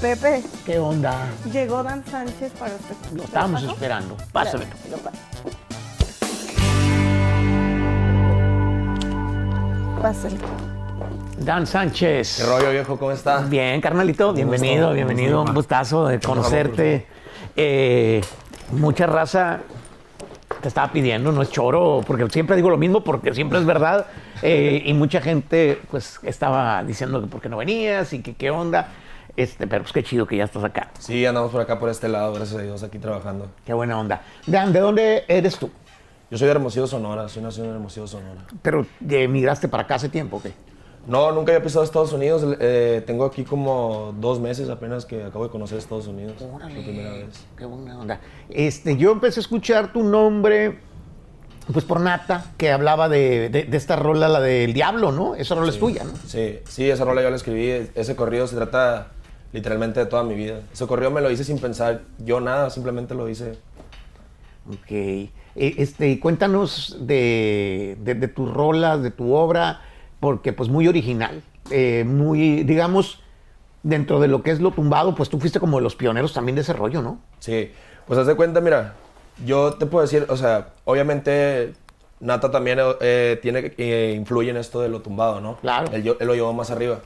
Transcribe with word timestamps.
Pepe, 0.00 0.42
¿Qué 0.64 0.78
onda? 0.78 1.26
llegó 1.52 1.82
Dan 1.82 2.04
Sánchez 2.06 2.52
para 2.58 2.74
usted. 2.74 2.94
Lo 3.14 3.22
estábamos 3.24 3.62
esperando. 3.62 4.16
Pásame. 4.32 4.64
Lo 4.90 4.96
paso. 4.98 5.18
Pásale. 10.02 10.36
Dan 11.38 11.66
Sánchez. 11.66 12.38
¿Qué 12.38 12.46
rollo, 12.46 12.70
viejo? 12.70 12.98
¿Cómo 12.98 13.12
está? 13.12 13.40
Bien, 13.40 13.80
carnalito, 13.80 14.32
bienvenido, 14.32 14.86
gusto, 14.88 14.94
bienvenido. 14.94 15.42
Un 15.42 15.54
gustazo 15.54 16.06
de 16.06 16.18
conocerte. 16.20 17.06
Eh, 17.56 18.20
mucha 18.72 19.06
raza 19.06 19.60
te 20.60 20.68
estaba 20.68 20.90
pidiendo, 20.92 21.30
no 21.30 21.42
es 21.42 21.50
choro, 21.50 22.00
porque 22.06 22.28
siempre 22.30 22.56
digo 22.56 22.70
lo 22.70 22.78
mismo, 22.78 23.04
porque 23.04 23.34
siempre 23.34 23.58
es 23.58 23.66
verdad. 23.66 24.06
Eh, 24.42 24.82
y 24.86 24.94
mucha 24.94 25.20
gente, 25.20 25.80
pues, 25.90 26.18
estaba 26.22 26.82
diciendo 26.84 27.20
que 27.20 27.26
por 27.26 27.40
qué 27.40 27.48
no 27.48 27.58
venías 27.58 28.12
y 28.12 28.22
que 28.22 28.34
qué 28.34 28.50
onda. 28.50 28.88
Este, 29.36 29.66
pero 29.66 29.82
pues 29.82 29.92
qué 29.92 30.02
chido 30.04 30.26
que 30.26 30.36
ya 30.36 30.44
estás 30.44 30.62
acá. 30.62 30.90
Sí, 30.98 31.26
andamos 31.26 31.50
por 31.50 31.60
acá, 31.60 31.78
por 31.78 31.88
este 31.90 32.08
lado, 32.08 32.32
gracias 32.32 32.58
a 32.60 32.62
Dios, 32.62 32.82
aquí 32.82 32.98
trabajando. 32.98 33.48
Qué 33.64 33.72
buena 33.72 33.98
onda. 33.98 34.22
Dan, 34.46 34.72
¿de 34.72 34.80
dónde 34.80 35.24
eres 35.28 35.58
tú? 35.58 35.70
Yo 36.30 36.38
soy 36.38 36.46
de 36.46 36.52
Hermosillo, 36.52 36.86
Sonora, 36.86 37.28
soy 37.28 37.42
nacido 37.42 37.66
en 37.66 37.72
Hermosillo, 37.72 38.06
Sonora. 38.06 38.44
Pero 38.62 38.86
eh, 39.08 39.28
migraste 39.28 39.68
para 39.68 39.82
acá 39.84 39.96
hace 39.96 40.08
tiempo, 40.08 40.36
¿o 40.36 40.42
¿qué? 40.42 40.52
No, 41.06 41.32
nunca 41.32 41.52
había 41.52 41.62
pisado 41.62 41.84
Estados 41.84 42.12
Unidos. 42.12 42.56
eh, 42.60 43.02
tengo 43.06 43.24
aquí 43.26 43.44
como 43.44 44.14
dos 44.20 44.40
meses 44.40 44.70
apenas 44.70 45.04
que 45.04 45.22
acabo 45.24 45.44
de 45.44 45.50
conocer 45.50 45.78
Estados 45.78 46.06
Unidos. 46.06 46.34
Por 46.42 46.62
primera 46.70 47.12
vez. 47.12 47.44
Qué 47.58 47.66
buena 47.66 47.98
onda. 47.98 48.20
Este, 48.48 48.96
yo 48.96 49.12
empecé 49.12 49.40
a 49.40 49.42
escuchar 49.42 49.92
tu 49.92 50.02
nombre, 50.02 50.78
pues 51.72 51.84
por 51.84 52.00
Nata, 52.00 52.46
que 52.56 52.72
hablaba 52.72 53.08
de, 53.10 53.50
de- 53.50 53.64
de 53.64 53.76
esta 53.76 53.96
rola, 53.96 54.28
la 54.28 54.40
del 54.40 54.72
Diablo, 54.72 55.12
¿no? 55.12 55.34
Esa 55.34 55.54
rola 55.54 55.68
es 55.70 55.78
tuya, 55.78 56.04
¿no? 56.04 56.12
Sí, 56.26 56.60
sí, 56.68 56.88
esa 56.88 57.04
rola 57.04 57.20
yo 57.22 57.28
la 57.30 57.36
escribí. 57.36 57.90
Ese 57.94 58.16
corrido 58.16 58.46
se 58.46 58.56
trata 58.56 59.08
literalmente 59.58 60.00
de 60.00 60.06
toda 60.06 60.24
mi 60.24 60.34
vida. 60.34 60.60
Ese 60.72 60.84
corrido 60.86 61.10
me 61.12 61.20
lo 61.22 61.30
hice 61.30 61.44
sin 61.44 61.58
pensar 61.60 62.02
yo 62.18 62.40
nada, 62.40 62.68
simplemente 62.70 63.14
lo 63.14 63.28
hice. 63.28 63.52
Ok. 64.68 64.90
Eh, 64.90 65.30
Este, 65.56 66.18
cuéntanos 66.18 66.96
de, 67.00 67.96
de- 68.00 68.14
de 68.16 68.28
tus 68.28 68.52
rolas, 68.52 69.00
de 69.02 69.12
tu 69.12 69.32
obra, 69.32 69.80
porque 70.18 70.52
pues 70.52 70.68
muy 70.68 70.88
original, 70.88 71.42
eh, 71.70 72.02
muy, 72.04 72.64
digamos, 72.64 73.20
dentro 73.84 74.18
de 74.18 74.26
lo 74.26 74.42
que 74.42 74.50
es 74.50 74.60
lo 74.60 74.72
tumbado, 74.72 75.14
pues 75.14 75.28
tú 75.28 75.38
fuiste 75.38 75.60
como 75.60 75.76
de 75.76 75.84
los 75.84 75.94
pioneros 75.94 76.32
también 76.32 76.56
de 76.56 76.62
ese 76.62 76.72
rollo, 76.72 77.00
¿no? 77.00 77.20
Sí, 77.38 77.70
pues 78.08 78.18
haz 78.18 78.26
de 78.26 78.34
cuenta, 78.34 78.60
mira, 78.60 78.94
yo 79.46 79.74
te 79.74 79.86
puedo 79.86 80.02
decir, 80.02 80.26
o 80.28 80.36
sea, 80.36 80.70
obviamente 80.84 81.74
Nata 82.18 82.50
también 82.50 82.78
eh, 83.00 83.38
tiene, 83.40 83.72
eh, 83.78 84.14
influye 84.16 84.50
en 84.50 84.56
esto 84.56 84.80
de 84.80 84.88
lo 84.88 85.00
tumbado, 85.00 85.40
¿no? 85.40 85.58
Claro. 85.58 85.92
Él 85.92 86.16
lo 86.20 86.34
llevó 86.34 86.52
más 86.52 86.70
arriba. 86.72 86.98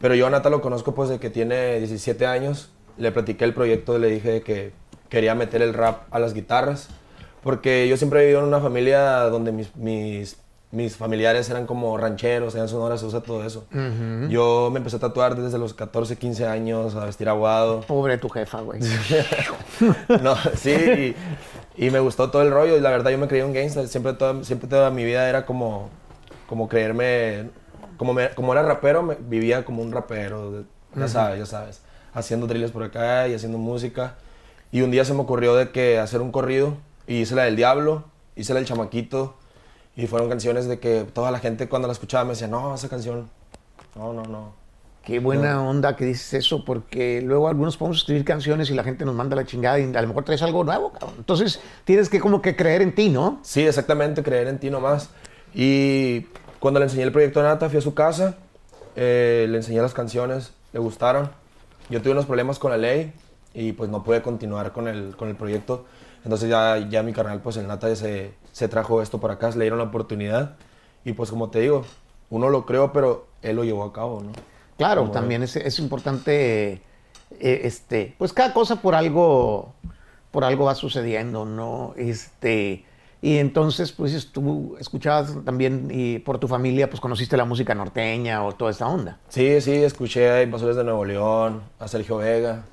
Pero 0.00 0.14
yo 0.14 0.26
a 0.26 0.30
Nata 0.30 0.50
lo 0.50 0.60
conozco 0.60 0.94
pues 0.94 1.08
de 1.08 1.18
que 1.18 1.30
tiene 1.30 1.78
17 1.78 2.26
años, 2.26 2.70
le 2.96 3.12
platiqué 3.12 3.44
el 3.44 3.54
proyecto, 3.54 3.98
le 3.98 4.08
dije 4.08 4.30
de 4.30 4.42
que 4.42 4.72
quería 5.08 5.34
meter 5.34 5.60
el 5.62 5.74
rap 5.74 6.02
a 6.10 6.18
las 6.18 6.32
guitarras, 6.32 6.88
porque 7.42 7.88
yo 7.88 7.96
siempre 7.96 8.20
he 8.20 8.22
vivido 8.24 8.40
en 8.40 8.46
una 8.46 8.60
familia 8.60 9.20
donde 9.24 9.52
mis, 9.52 9.74
mis, 9.76 10.36
mis 10.70 10.96
familiares 10.96 11.50
eran 11.50 11.66
como 11.66 11.98
rancheros, 11.98 12.54
eran 12.54 12.68
sonoras, 12.68 13.00
se 13.00 13.06
usa 13.06 13.20
todo 13.22 13.44
eso. 13.44 13.66
Yo 14.28 14.70
me 14.72 14.78
empecé 14.78 14.96
a 14.96 15.00
tatuar 15.00 15.36
desde 15.36 15.58
los 15.58 15.74
14, 15.74 16.16
15 16.16 16.46
años, 16.46 16.94
a 16.94 17.04
vestir 17.04 17.28
aguado. 17.28 17.80
Pobre 17.82 18.18
tu 18.18 18.28
jefa, 18.28 18.60
güey. 18.60 18.80
No, 20.22 20.36
sí, 20.56 21.14
y, 21.76 21.86
y 21.86 21.90
me 21.90 22.00
gustó 22.00 22.30
todo 22.30 22.42
el 22.42 22.50
rollo 22.50 22.76
y 22.76 22.80
la 22.80 22.90
verdad 22.90 23.10
yo 23.10 23.18
me 23.18 23.28
creí 23.28 23.40
un 23.42 23.52
gangster, 23.52 23.88
siempre 23.88 24.12
toda, 24.12 24.44
siempre 24.44 24.68
toda 24.68 24.90
mi 24.90 25.04
vida 25.04 25.28
era 25.28 25.46
como, 25.46 25.88
como 26.46 26.68
creerme, 26.68 27.48
como, 28.00 28.14
me- 28.14 28.30
como 28.30 28.54
era 28.54 28.62
rapero, 28.62 29.02
me- 29.02 29.16
vivía 29.16 29.62
como 29.62 29.82
un 29.82 29.92
rapero, 29.92 30.64
ya 30.96 31.06
sabes, 31.06 31.38
ya 31.38 31.44
sabes, 31.44 31.82
haciendo 32.14 32.46
drills 32.46 32.70
por 32.70 32.82
acá 32.82 33.28
y 33.28 33.34
haciendo 33.34 33.58
música. 33.58 34.14
Y 34.72 34.80
un 34.80 34.90
día 34.90 35.04
se 35.04 35.12
me 35.12 35.20
ocurrió 35.20 35.54
de 35.54 35.70
que 35.70 35.98
hacer 35.98 36.22
un 36.22 36.32
corrido 36.32 36.78
y 37.06 37.16
hice 37.16 37.34
la 37.34 37.42
del 37.44 37.56
Diablo, 37.56 38.04
hice 38.36 38.54
la 38.54 38.60
del 38.60 38.66
Chamaquito 38.66 39.34
y 39.96 40.06
fueron 40.06 40.30
canciones 40.30 40.66
de 40.66 40.78
que 40.78 41.04
toda 41.12 41.30
la 41.30 41.40
gente 41.40 41.68
cuando 41.68 41.88
la 41.88 41.92
escuchaba 41.92 42.24
me 42.24 42.30
decía, 42.30 42.48
no, 42.48 42.74
esa 42.74 42.88
canción, 42.88 43.28
no, 43.94 44.14
no, 44.14 44.22
no. 44.22 44.54
Qué 45.04 45.18
buena 45.18 45.62
onda 45.62 45.94
que 45.94 46.06
dices 46.06 46.32
eso, 46.32 46.64
porque 46.64 47.20
luego 47.20 47.48
algunos 47.48 47.76
podemos 47.76 47.98
escribir 47.98 48.24
canciones 48.24 48.70
y 48.70 48.74
la 48.74 48.82
gente 48.82 49.04
nos 49.04 49.14
manda 49.14 49.36
la 49.36 49.44
chingada 49.44 49.78
y 49.78 49.94
a 49.94 50.00
lo 50.00 50.08
mejor 50.08 50.24
traes 50.24 50.40
algo 50.40 50.64
nuevo, 50.64 50.90
cabrón. 50.92 51.16
Entonces 51.18 51.60
tienes 51.84 52.08
que 52.08 52.18
como 52.18 52.40
que 52.40 52.56
creer 52.56 52.80
en 52.80 52.94
ti, 52.94 53.10
¿no? 53.10 53.40
Sí, 53.42 53.60
exactamente, 53.60 54.22
creer 54.22 54.48
en 54.48 54.58
ti 54.58 54.70
nomás. 54.70 55.10
Y 55.54 56.26
cuando 56.60 56.78
le 56.78 56.86
enseñé 56.86 57.02
el 57.02 57.12
proyecto 57.12 57.40
a 57.40 57.44
Nata, 57.44 57.68
fui 57.68 57.78
a 57.78 57.82
su 57.82 57.94
casa, 57.94 58.36
eh, 58.94 59.46
le 59.48 59.56
enseñé 59.56 59.80
las 59.80 59.94
canciones, 59.94 60.52
le 60.72 60.78
gustaron. 60.78 61.30
Yo 61.88 62.00
tuve 62.00 62.12
unos 62.12 62.26
problemas 62.26 62.58
con 62.58 62.70
la 62.70 62.76
ley 62.76 63.12
y 63.54 63.72
pues 63.72 63.90
no 63.90 64.04
pude 64.04 64.22
continuar 64.22 64.72
con 64.72 64.86
el, 64.86 65.16
con 65.16 65.28
el 65.28 65.36
proyecto. 65.36 65.86
Entonces 66.22 66.48
ya, 66.50 66.76
ya 66.88 67.02
mi 67.02 67.12
carnal, 67.12 67.40
pues 67.40 67.56
el 67.56 67.66
Nata 67.66 67.88
ya 67.88 67.96
se, 67.96 68.34
se 68.52 68.68
trajo 68.68 69.02
esto 69.02 69.20
para 69.20 69.34
acá, 69.34 69.50
le 69.50 69.64
dieron 69.64 69.78
la 69.78 69.86
oportunidad. 69.86 70.56
Y 71.04 71.14
pues 71.14 71.30
como 71.30 71.48
te 71.48 71.60
digo, 71.60 71.84
uno 72.28 72.50
lo 72.50 72.66
creó, 72.66 72.92
pero 72.92 73.26
él 73.42 73.56
lo 73.56 73.64
llevó 73.64 73.84
a 73.84 73.92
cabo, 73.92 74.20
¿no? 74.20 74.32
Claro, 74.76 75.02
Como 75.02 75.12
también 75.12 75.42
es, 75.42 75.56
es 75.56 75.78
importante, 75.78 76.72
eh, 76.72 77.60
este, 77.64 78.14
pues 78.18 78.32
cada 78.32 78.52
cosa 78.52 78.76
por 78.76 78.94
algo, 78.94 79.74
por 80.30 80.44
algo 80.44 80.66
va 80.66 80.74
sucediendo, 80.74 81.44
¿no? 81.44 81.94
Este, 81.96 82.84
y 83.22 83.36
entonces, 83.38 83.92
pues 83.92 84.30
tú 84.32 84.76
escuchabas 84.80 85.34
también 85.44 85.88
y 85.90 86.18
por 86.20 86.38
tu 86.38 86.48
familia, 86.48 86.88
pues 86.88 87.00
conociste 87.00 87.36
la 87.36 87.44
música 87.44 87.74
norteña 87.74 88.44
o 88.44 88.52
toda 88.52 88.70
esta 88.70 88.86
onda. 88.86 89.18
Sí, 89.28 89.60
sí, 89.60 89.72
escuché 89.84 90.30
a 90.30 90.42
Invasores 90.42 90.76
de 90.76 90.84
Nuevo 90.84 91.04
León, 91.04 91.62
a 91.78 91.86
Sergio 91.88 92.16
Vega. 92.18 92.64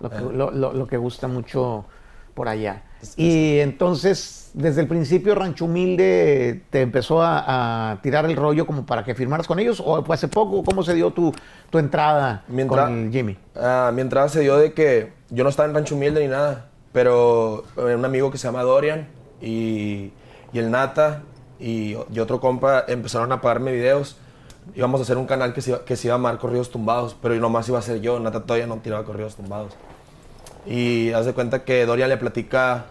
lo 0.00 0.10
que, 0.10 0.20
lo, 0.20 0.50
lo- 0.50 0.72
lo 0.74 0.86
que 0.86 0.98
gusta 0.98 1.26
mucho 1.28 1.86
por 2.34 2.48
allá. 2.48 2.82
Y 3.16 3.60
entonces, 3.60 4.50
desde 4.52 4.82
el 4.82 4.88
principio, 4.88 5.34
Rancho 5.34 5.64
Humilde 5.64 6.62
te 6.70 6.82
empezó 6.82 7.22
a, 7.22 7.92
a 7.92 8.02
tirar 8.02 8.24
el 8.26 8.36
rollo 8.36 8.66
como 8.66 8.84
para 8.84 9.04
que 9.04 9.14
firmaras 9.14 9.46
con 9.46 9.58
ellos, 9.58 9.82
o 9.84 10.02
fue 10.04 10.14
hace 10.16 10.28
poco, 10.28 10.62
¿cómo 10.64 10.82
se 10.82 10.92
dio 10.92 11.10
tu, 11.12 11.32
tu 11.70 11.78
entrada 11.78 12.44
Mientras- 12.48 12.84
con 12.86 13.04
el 13.06 13.10
Jimmy? 13.12 13.36
Ah, 13.54 13.90
mi 13.94 14.02
entrada 14.02 14.28
se 14.28 14.40
dio 14.40 14.58
de 14.58 14.72
que 14.74 15.12
yo 15.30 15.44
no 15.44 15.50
estaba 15.50 15.68
en 15.68 15.74
Rancho 15.74 15.94
Humilde 15.94 16.20
ni 16.20 16.28
nada, 16.28 16.68
pero 16.92 17.64
eh, 17.78 17.94
un 17.94 18.04
amigo 18.04 18.30
que 18.30 18.36
se 18.38 18.48
llama 18.48 18.62
Dorian 18.62 19.06
y, 19.40 20.12
y 20.52 20.58
el 20.58 20.70
Nata 20.70 21.22
y, 21.58 21.96
y 22.12 22.18
otro 22.18 22.40
compa 22.40 22.84
empezaron 22.88 23.32
a 23.32 23.40
pagarme 23.40 23.72
videos. 23.72 24.16
Íbamos 24.74 25.00
a 25.00 25.04
hacer 25.04 25.16
un 25.16 25.26
canal 25.26 25.54
que 25.54 25.60
se, 25.60 25.70
iba, 25.70 25.84
que 25.84 25.96
se 25.96 26.08
iba 26.08 26.14
a 26.14 26.18
llamar 26.18 26.38
Corridos 26.38 26.70
Tumbados, 26.70 27.16
pero 27.20 27.34
nomás 27.36 27.68
iba 27.68 27.78
a 27.78 27.82
ser 27.82 28.00
yo. 28.00 28.18
Nata 28.18 28.42
todavía 28.42 28.66
no 28.66 28.76
tiraba 28.78 29.04
Corridos 29.04 29.36
Tumbados. 29.36 29.72
Y 30.66 31.12
haz 31.12 31.26
de 31.26 31.32
cuenta 31.32 31.64
que 31.64 31.86
Dorian 31.86 32.08
le 32.08 32.16
platica 32.16 32.86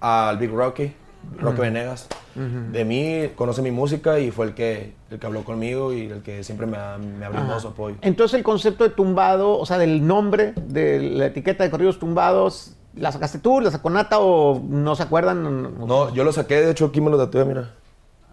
al 0.00 0.36
Big 0.36 0.50
Rocky, 0.50 0.92
Rocky 1.38 1.60
Venegas, 1.60 2.08
de 2.34 2.84
mí, 2.84 3.30
conoce 3.34 3.62
mi 3.62 3.70
música 3.70 4.18
y 4.20 4.30
fue 4.30 4.44
el 4.44 4.54
que, 4.54 4.92
el 5.10 5.18
que 5.18 5.26
habló 5.26 5.42
conmigo 5.42 5.94
y 5.94 6.02
el 6.02 6.20
que 6.22 6.44
siempre 6.44 6.66
me 6.66 6.76
ha, 6.76 6.98
me 6.98 7.24
ha 7.24 7.30
brindado 7.30 7.58
su 7.58 7.68
apoyo. 7.68 7.96
Entonces 8.02 8.36
el 8.36 8.44
concepto 8.44 8.84
de 8.84 8.90
tumbado, 8.90 9.58
o 9.58 9.64
sea, 9.64 9.78
del 9.78 10.06
nombre 10.06 10.52
de 10.54 11.00
la 11.00 11.26
etiqueta 11.26 11.64
de 11.64 11.70
corridos 11.70 11.98
tumbados, 11.98 12.74
¿la 12.96 13.12
sacaste 13.12 13.38
tú, 13.38 13.60
la 13.60 13.70
sacó 13.70 13.90
Nata 13.90 14.18
o 14.18 14.60
no 14.68 14.96
se 14.96 15.02
acuerdan? 15.04 15.86
No, 15.86 16.12
yo 16.14 16.24
lo 16.24 16.32
saqué, 16.32 16.56
de 16.56 16.70
hecho 16.70 16.86
aquí 16.86 17.00
me 17.00 17.10
lo 17.10 17.18
tatué, 17.18 17.44
mira. 17.44 17.70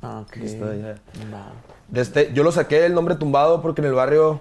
Ah, 0.02 0.22
ok. 0.26 0.38
Está, 0.38 0.76
ya. 0.76 0.96
Este, 1.94 2.32
yo 2.34 2.44
lo 2.44 2.52
saqué 2.52 2.86
el 2.86 2.94
nombre 2.94 3.16
tumbado 3.16 3.62
porque 3.62 3.82
en 3.82 3.88
el 3.88 3.94
barrio, 3.94 4.40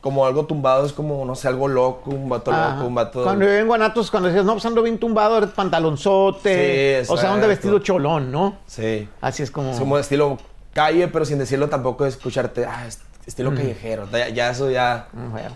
como 0.00 0.26
algo 0.26 0.44
tumbado 0.46 0.84
es 0.84 0.92
como, 0.92 1.24
no 1.24 1.34
sé, 1.34 1.48
algo 1.48 1.66
loco, 1.66 2.10
un 2.10 2.28
vato 2.28 2.52
Ajá. 2.52 2.74
loco, 2.74 2.86
un 2.86 2.94
vato... 2.94 3.22
Cuando 3.24 3.44
yo 3.46 3.50
vengo 3.52 3.74
a 3.74 3.78
Natos, 3.78 4.10
cuando 4.10 4.28
decías, 4.28 4.44
no, 4.44 4.52
pues 4.52 4.66
ando 4.66 4.82
bien 4.82 4.98
tumbado, 4.98 5.38
eres 5.38 5.50
pantalonzote. 5.50 7.04
Sí, 7.04 7.10
o 7.12 7.16
sea, 7.16 7.32
ando 7.32 7.48
vestido 7.48 7.78
cholón, 7.78 8.30
¿no? 8.30 8.58
Sí. 8.66 9.08
Así 9.20 9.42
es 9.42 9.50
como. 9.50 9.70
Es 9.70 9.78
como 9.78 9.98
estilo 9.98 10.38
calle, 10.72 11.08
pero 11.08 11.24
sin 11.24 11.38
decirlo 11.38 11.68
tampoco 11.68 12.04
escucharte, 12.04 12.66
ah, 12.66 12.86
est- 12.86 13.02
estilo 13.26 13.54
callejero. 13.54 14.06
Ya, 14.12 14.28
ya 14.28 14.50
eso 14.50 14.70
ya... 14.70 15.08
Mm, 15.12 15.30
bueno, 15.30 15.50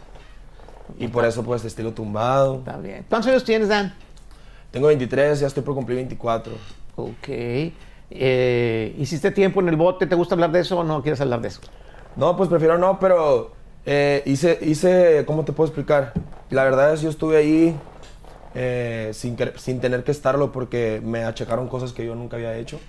Y 0.99 1.09
por 1.09 1.25
eso 1.25 1.43
pues 1.43 1.65
estilo 1.65 1.92
tumbado. 1.92 2.57
está 2.59 2.77
bien. 2.78 3.04
¿Cuántos 3.09 3.30
años 3.30 3.45
tienes, 3.45 3.68
Dan? 3.68 3.95
Tengo 4.71 4.89
23, 4.89 5.41
ya 5.41 5.47
estoy 5.47 5.63
por 5.63 5.74
cumplir 5.74 5.97
24. 5.97 6.53
Ok. 6.97 7.28
Eh, 8.10 8.95
¿Hiciste 8.98 9.30
tiempo 9.30 9.60
en 9.60 9.68
el 9.68 9.77
bote? 9.77 10.07
¿Te 10.07 10.15
gusta 10.15 10.34
hablar 10.34 10.51
de 10.53 10.60
eso 10.60 10.78
o 10.78 10.84
no 10.84 11.03
quieres 11.03 11.21
hablar 11.21 11.41
de 11.41 11.48
eso? 11.48 11.60
No, 12.16 12.36
pues 12.36 12.48
prefiero 12.48 12.78
no, 12.78 12.98
pero 12.98 13.53
eh, 13.86 14.22
hice, 14.27 14.59
hice, 14.63 15.24
¿cómo 15.27 15.45
te 15.45 15.53
puedo 15.53 15.68
explicar? 15.68 16.13
La 16.51 16.65
verdad 16.65 16.92
es 16.92 17.03
yo 17.03 17.10
estuve 17.10 17.36
ahí 17.36 17.77
eh, 18.54 19.10
sin, 19.13 19.36
sin 19.57 19.80
tener 19.80 20.04
que 20.04 20.10
estarlo 20.10 20.53
porque 20.53 21.01
me 21.04 21.24
achacaron 21.24 21.68
cosas 21.68 21.92
que 21.92 22.04
yo 22.04 22.15
nunca 22.15 22.36
había 22.36 22.57
hecho. 22.57 22.80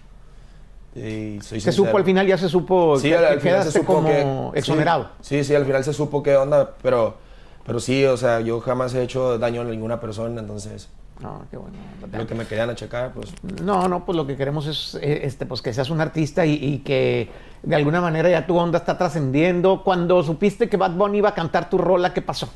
Y 0.95 1.39
soy 1.41 1.61
Se 1.61 1.71
supo 1.71 1.97
al 1.97 2.03
final, 2.03 2.25
ya 2.25 2.37
se 2.37 2.49
supo 2.49 2.97
Sí, 2.97 3.09
que, 3.09 3.15
al, 3.15 3.25
al 3.25 3.39
final 3.39 3.63
se 3.63 3.71
supo 3.71 3.93
como 3.93 4.51
que... 4.51 4.59
exonerado. 4.59 5.09
Sí, 5.21 5.43
sí, 5.43 5.53
al 5.53 5.65
final 5.65 5.83
se 5.83 5.93
supo 5.93 6.23
qué 6.23 6.35
onda, 6.35 6.75
pero, 6.81 7.17
pero 7.65 7.79
sí, 7.79 8.03
o 8.05 8.17
sea, 8.17 8.39
yo 8.41 8.59
jamás 8.61 8.93
he 8.93 9.03
hecho 9.03 9.37
daño 9.37 9.61
a 9.61 9.63
ninguna 9.65 9.99
persona, 9.99 10.39
entonces 10.41 10.89
No, 11.21 11.43
qué 11.51 11.57
bueno. 11.57 11.75
lo 12.17 12.25
que 12.27 12.33
me 12.35 12.45
querían 12.45 12.69
achacar, 12.69 13.11
pues... 13.13 13.33
No, 13.63 13.87
no, 13.87 14.05
pues 14.05 14.15
lo 14.15 14.25
que 14.25 14.35
queremos 14.37 14.65
es 14.67 14.95
eh, 15.01 15.21
este, 15.23 15.45
pues 15.45 15.61
que 15.61 15.73
seas 15.73 15.89
un 15.89 16.01
artista 16.01 16.45
y, 16.45 16.53
y 16.53 16.77
que 16.79 17.29
de 17.63 17.75
alguna 17.75 17.99
manera 18.01 18.29
ya 18.29 18.47
tu 18.47 18.57
onda 18.57 18.79
está 18.79 18.97
trascendiendo. 18.97 19.83
Cuando 19.83 20.23
supiste 20.23 20.69
que 20.69 20.77
Bad 20.77 20.91
Bunny 20.91 21.17
iba 21.19 21.29
a 21.29 21.33
cantar 21.35 21.69
tu 21.69 21.77
rola, 21.77 22.13
¿qué 22.13 22.21
pasó? 22.21 22.49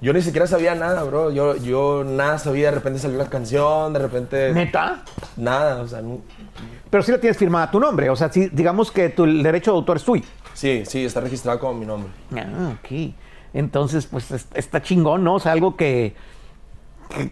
Yo 0.00 0.12
ni 0.12 0.20
siquiera 0.20 0.46
sabía 0.46 0.74
nada, 0.74 1.02
bro. 1.04 1.30
Yo, 1.30 1.56
yo 1.56 2.02
nada 2.04 2.36
sabía. 2.38 2.68
De 2.70 2.74
repente 2.74 2.98
salió 2.98 3.16
la 3.16 3.30
canción, 3.30 3.92
de 3.92 3.98
repente. 4.00 4.52
¿Neta? 4.52 5.02
Nada, 5.36 5.80
o 5.80 5.86
sea, 5.86 6.02
no- 6.02 6.18
Pero 6.90 7.02
sí 7.02 7.12
la 7.12 7.18
tienes 7.18 7.38
firmada 7.38 7.66
a 7.66 7.70
tu 7.70 7.80
nombre. 7.80 8.10
O 8.10 8.16
sea, 8.16 8.30
sí, 8.30 8.50
digamos 8.52 8.90
que 8.90 9.08
tu, 9.10 9.24
el 9.24 9.42
derecho 9.42 9.70
de 9.70 9.76
autor 9.78 9.96
es 9.96 10.04
tuyo. 10.04 10.24
sí, 10.52 10.82
sí, 10.84 11.04
está 11.06 11.20
registrado 11.20 11.58
como 11.60 11.74
mi 11.74 11.86
nombre. 11.86 12.10
Ah, 12.36 12.72
ok. 12.74 13.14
Entonces, 13.54 14.06
pues 14.06 14.30
es- 14.32 14.46
está 14.54 14.82
chingón, 14.82 15.24
¿no? 15.24 15.36
O 15.36 15.40
sea, 15.40 15.52
algo 15.52 15.76
que, 15.76 16.14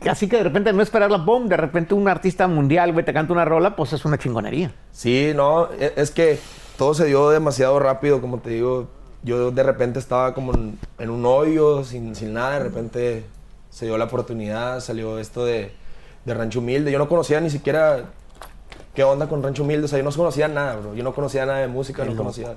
así 0.09 0.29
que 0.29 0.37
de 0.39 0.45
repente 0.45 0.73
no 0.73 0.83
esperar 0.83 1.11
la 1.11 1.19
bomba, 1.19 1.49
de 1.51 1.57
repente 1.57 1.95
un 1.95 2.09
artista 2.09 2.47
mundial, 2.47 2.93
güey, 2.93 3.05
te 3.05 3.13
canta 3.13 3.33
una 3.33 3.45
rola, 3.45 3.77
pues 3.77 3.93
es 3.93 4.05
una 4.05 4.17
chingonería. 4.19 4.73
Sí, 4.93 5.33
no, 5.35 5.69
e- 5.73 5.93
es 5.97 6.11
que 6.13 6.39
todo 6.79 6.95
se 6.95 7.07
dio 7.07 7.31
demasiado 7.31 7.79
rápido, 7.79 8.21
como 8.21 8.39
te 8.39 8.51
digo. 8.51 8.89
Yo 9.25 9.51
de 9.53 9.63
repente 9.63 9.99
estaba 10.01 10.35
como 10.35 10.53
en, 10.99 11.11
un 11.11 11.25
hoyo, 11.27 11.85
sin, 11.85 12.15
sin 12.17 12.33
nada, 12.33 12.55
de 12.59 12.65
repente 12.65 13.25
se 13.71 13.87
dio 13.87 13.97
la 13.97 14.07
oportunidad, 14.07 14.81
salió 14.81 15.19
esto 15.21 15.45
de, 15.45 15.73
de 16.25 16.35
Rancho 16.35 16.59
Humilde. 16.59 16.91
Yo 16.91 16.99
no 16.99 17.09
conocía 17.09 17.41
ni 17.41 17.49
siquiera 17.49 18.07
qué 18.95 19.05
onda 19.05 19.29
con 19.29 19.43
Rancho 19.43 19.63
Humilde, 19.63 19.85
o 19.85 19.89
sea, 19.89 19.99
yo 19.99 20.05
no 20.05 20.11
conocía 20.11 20.49
nada, 20.49 20.77
bro. 20.77 20.95
Yo 20.95 21.05
no 21.05 21.15
conocía 21.15 21.47
nada 21.47 21.59
de 21.61 21.69
música, 21.69 22.05
no 22.05 22.17
conocía. 22.17 22.57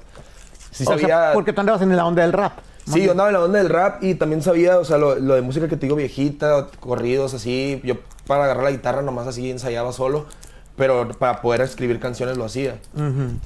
Sí 0.72 0.84
O 0.84 0.88
sea, 0.88 0.98
sabía... 0.98 1.32
porque 1.34 1.54
tú 1.54 1.62
andabas 1.62 1.84
en 1.84 1.96
la 1.96 2.04
onda 2.06 2.24
del 2.24 2.34
rap. 2.34 2.54
Sí, 2.86 3.04
yo 3.04 3.12
andaba 3.12 3.30
en 3.30 3.34
la 3.34 3.44
onda 3.44 3.58
del 3.60 3.70
rap 3.70 4.04
y 4.04 4.16
también 4.16 4.42
sabía, 4.42 4.78
o 4.78 4.86
sea, 4.86 4.98
lo, 4.98 5.16
lo 5.16 5.34
de 5.36 5.42
música 5.42 5.68
que 5.68 5.76
te 5.76 5.88
digo 5.88 5.96
viejita, 5.96 6.68
corridos 6.80 7.34
así. 7.34 7.82
Yo 7.84 7.96
para 8.28 8.46
agarrar 8.46 8.64
la 8.64 8.72
guitarra 8.72 9.02
nomás 9.02 9.28
así 9.28 9.50
ensayaba 9.50 9.92
solo, 9.92 10.26
pero 10.76 11.10
para 11.18 11.42
poder 11.42 11.62
escribir 11.62 12.00
canciones 12.00 12.38
lo 12.38 12.46
hacía. 12.46 12.80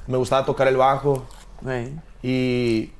Me 0.07 0.17
gustaba 0.17 0.45
tocar 0.45 0.67
el 0.67 0.77
bajo 0.77 1.25
y... 2.21 2.91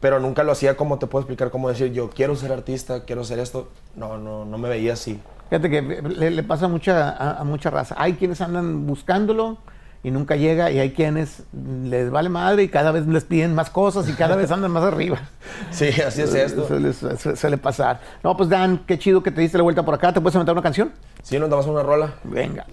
Pero 0.00 0.20
nunca 0.20 0.42
lo 0.42 0.52
hacía 0.52 0.76
como 0.76 0.98
te 0.98 1.06
puedo 1.06 1.22
explicar, 1.22 1.50
como 1.50 1.70
decir, 1.70 1.90
yo 1.92 2.10
quiero 2.10 2.36
ser 2.36 2.52
artista, 2.52 3.04
quiero 3.04 3.24
ser 3.24 3.38
esto. 3.38 3.70
No, 3.96 4.18
no, 4.18 4.44
no 4.44 4.58
me 4.58 4.68
veía 4.68 4.92
así. 4.92 5.18
Fíjate 5.48 5.70
que 5.70 5.80
le, 5.80 6.30
le 6.30 6.42
pasa 6.42 6.68
mucha, 6.68 7.08
a, 7.08 7.40
a 7.40 7.44
mucha 7.44 7.70
raza. 7.70 7.94
Hay 7.96 8.12
quienes 8.12 8.42
andan 8.42 8.86
buscándolo 8.86 9.56
y 10.04 10.10
nunca 10.12 10.36
llega, 10.36 10.70
y 10.70 10.78
hay 10.78 10.92
quienes 10.92 11.42
les 11.84 12.10
vale 12.10 12.28
madre 12.28 12.62
y 12.62 12.68
cada 12.68 12.92
vez 12.92 13.06
les 13.08 13.24
piden 13.24 13.54
más 13.54 13.70
cosas 13.70 14.08
y 14.08 14.12
cada 14.12 14.36
vez 14.36 14.50
andan 14.52 14.70
más 14.70 14.84
arriba. 14.84 15.18
Sí, 15.70 15.86
así 16.06 16.22
es 16.22 16.34
esto. 16.34 16.68
Suele, 16.68 16.92
su- 16.92 17.34
suele 17.36 17.58
pasar. 17.58 18.00
No, 18.22 18.36
pues 18.36 18.48
Dan, 18.48 18.82
qué 18.86 18.98
chido 18.98 19.22
que 19.22 19.30
te 19.32 19.40
diste 19.40 19.56
la 19.58 19.64
vuelta 19.64 19.82
por 19.84 19.94
acá. 19.94 20.12
¿Te 20.12 20.20
puedes 20.20 20.36
aventar 20.36 20.52
una 20.54 20.62
canción? 20.62 20.92
Sí, 21.22 21.38
nos 21.38 21.50
damos 21.50 21.66
una 21.66 21.82
rola. 21.82 22.14
Venga. 22.22 22.64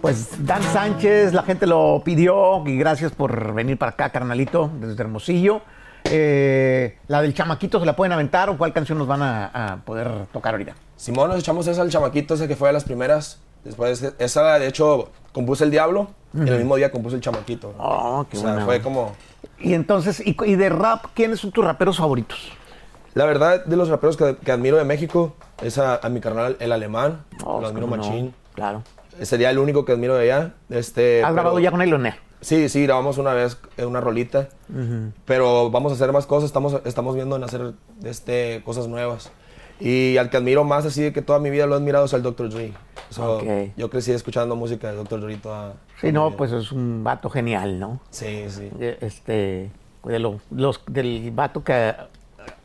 Pues 0.00 0.44
Dan 0.44 0.62
Sánchez, 0.62 1.32
la 1.32 1.42
gente 1.44 1.66
lo 1.66 2.02
pidió 2.04 2.62
y 2.66 2.76
gracias 2.76 3.12
por 3.12 3.54
venir 3.54 3.78
para 3.78 3.92
acá, 3.92 4.10
carnalito, 4.10 4.70
desde 4.80 5.00
Hermosillo. 5.02 5.62
Eh, 6.04 6.98
la 7.08 7.22
del 7.22 7.32
chamaquito 7.32 7.80
se 7.80 7.86
la 7.86 7.96
pueden 7.96 8.12
aventar 8.12 8.50
o 8.50 8.58
cuál 8.58 8.72
canción 8.74 8.98
nos 8.98 9.06
van 9.06 9.22
a, 9.22 9.46
a 9.72 9.76
poder 9.78 10.26
tocar 10.32 10.52
ahorita. 10.54 10.74
Simón, 10.96 11.30
nos 11.30 11.38
echamos 11.38 11.66
esa 11.66 11.80
al 11.82 11.88
chamaquito, 11.90 12.34
ese 12.34 12.46
que 12.46 12.56
fue 12.56 12.68
de 12.68 12.74
las 12.74 12.84
primeras. 12.84 13.40
Después, 13.64 14.14
esa 14.18 14.58
de 14.58 14.66
hecho, 14.68 15.10
compuse 15.32 15.64
el 15.64 15.70
Diablo 15.70 16.08
y 16.34 16.48
el 16.48 16.58
mismo 16.58 16.76
día 16.76 16.90
compuse 16.90 17.16
el 17.16 17.22
chamaquito. 17.22 17.74
Oh, 17.78 18.26
qué 18.30 18.36
o 18.36 18.40
sea, 18.40 18.50
buena 18.50 18.64
fue 18.66 18.80
como... 18.82 19.12
Y 19.58 19.74
entonces, 19.74 20.20
y, 20.24 20.36
y 20.44 20.56
de 20.56 20.68
rap, 20.68 21.06
¿quiénes 21.14 21.40
son 21.40 21.50
tus 21.52 21.64
raperos 21.64 21.96
favoritos? 21.98 22.52
La 23.14 23.24
verdad, 23.24 23.64
de 23.64 23.76
los 23.76 23.88
raperos 23.88 24.16
que, 24.16 24.36
que 24.36 24.52
admiro 24.52 24.76
de 24.76 24.84
México, 24.84 25.34
es 25.62 25.78
a, 25.78 25.96
a 25.96 26.08
mi 26.08 26.20
carnal, 26.20 26.56
el 26.58 26.72
alemán. 26.72 27.24
Oh, 27.44 27.60
lo 27.60 27.68
admiro 27.68 27.86
cómo 27.86 27.96
no. 27.96 28.02
machín. 28.04 28.34
Claro. 28.54 28.82
Sería 29.22 29.50
el 29.50 29.58
único 29.58 29.84
que 29.84 29.92
admiro 29.92 30.16
de 30.16 30.32
allá. 30.32 30.54
Este, 30.70 31.22
¿Has 31.22 31.28
pero- 31.30 31.34
grabado 31.34 31.58
ya 31.60 31.70
con 31.70 31.80
no? 32.02 32.10
Sí, 32.40 32.68
sí, 32.68 32.82
grabamos 32.82 33.16
una 33.16 33.32
vez 33.32 33.56
eh, 33.78 33.86
una 33.86 34.00
rolita. 34.02 34.48
Pero 35.24 35.70
vamos 35.70 35.92
a 35.92 35.94
hacer 35.94 36.12
más 36.12 36.26
cosas. 36.26 36.48
Estamos, 36.48 36.78
estamos 36.84 37.14
viendo 37.14 37.36
en 37.36 37.44
hacer 37.44 37.72
este, 38.02 38.60
cosas 38.66 38.86
nuevas. 38.86 39.30
Y 39.80 40.18
al 40.18 40.28
que 40.28 40.36
admiro 40.36 40.62
más, 40.64 40.84
así 40.84 41.02
de 41.02 41.12
que 41.12 41.22
toda 41.22 41.38
mi 41.38 41.48
vida 41.48 41.66
lo 41.66 41.74
he 41.74 41.78
admirado, 41.78 42.04
es 42.04 42.12
al 42.12 42.22
Dr. 42.22 42.50
Dre. 42.50 42.72
So, 43.14 43.38
Ok. 43.38 43.44
Yo 43.76 43.88
crecí 43.90 44.10
escuchando 44.12 44.56
música 44.56 44.90
de 44.90 44.96
Dr. 44.96 45.20
Dre 45.20 45.36
toda. 45.36 45.74
Sí, 46.00 46.10
no, 46.10 46.26
vida. 46.28 46.36
pues 46.36 46.52
es 46.52 46.72
un 46.72 47.04
vato 47.04 47.30
genial, 47.30 47.78
¿no? 47.78 48.00
Sí, 48.10 48.44
sí. 48.48 48.70
Este, 49.00 49.70
de 50.04 50.18
lo- 50.18 50.40
los, 50.50 50.80
del 50.86 51.30
vato 51.30 51.62
que 51.62 51.94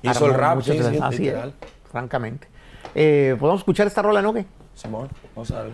Hizo 0.01 0.25
el 0.25 0.33
rap, 0.33 0.61
sí, 0.61 0.71
sí, 0.73 0.79
así 0.79 1.15
es, 1.15 1.19
literal. 1.19 1.53
francamente. 1.91 2.47
Eh, 2.95 3.35
¿Podemos 3.39 3.61
escuchar 3.61 3.85
esta 3.87 4.01
rola, 4.01 4.21
no? 4.21 4.33
Simón, 4.73 5.07
vamos 5.35 5.51
a 5.51 5.55
darle. 5.57 5.73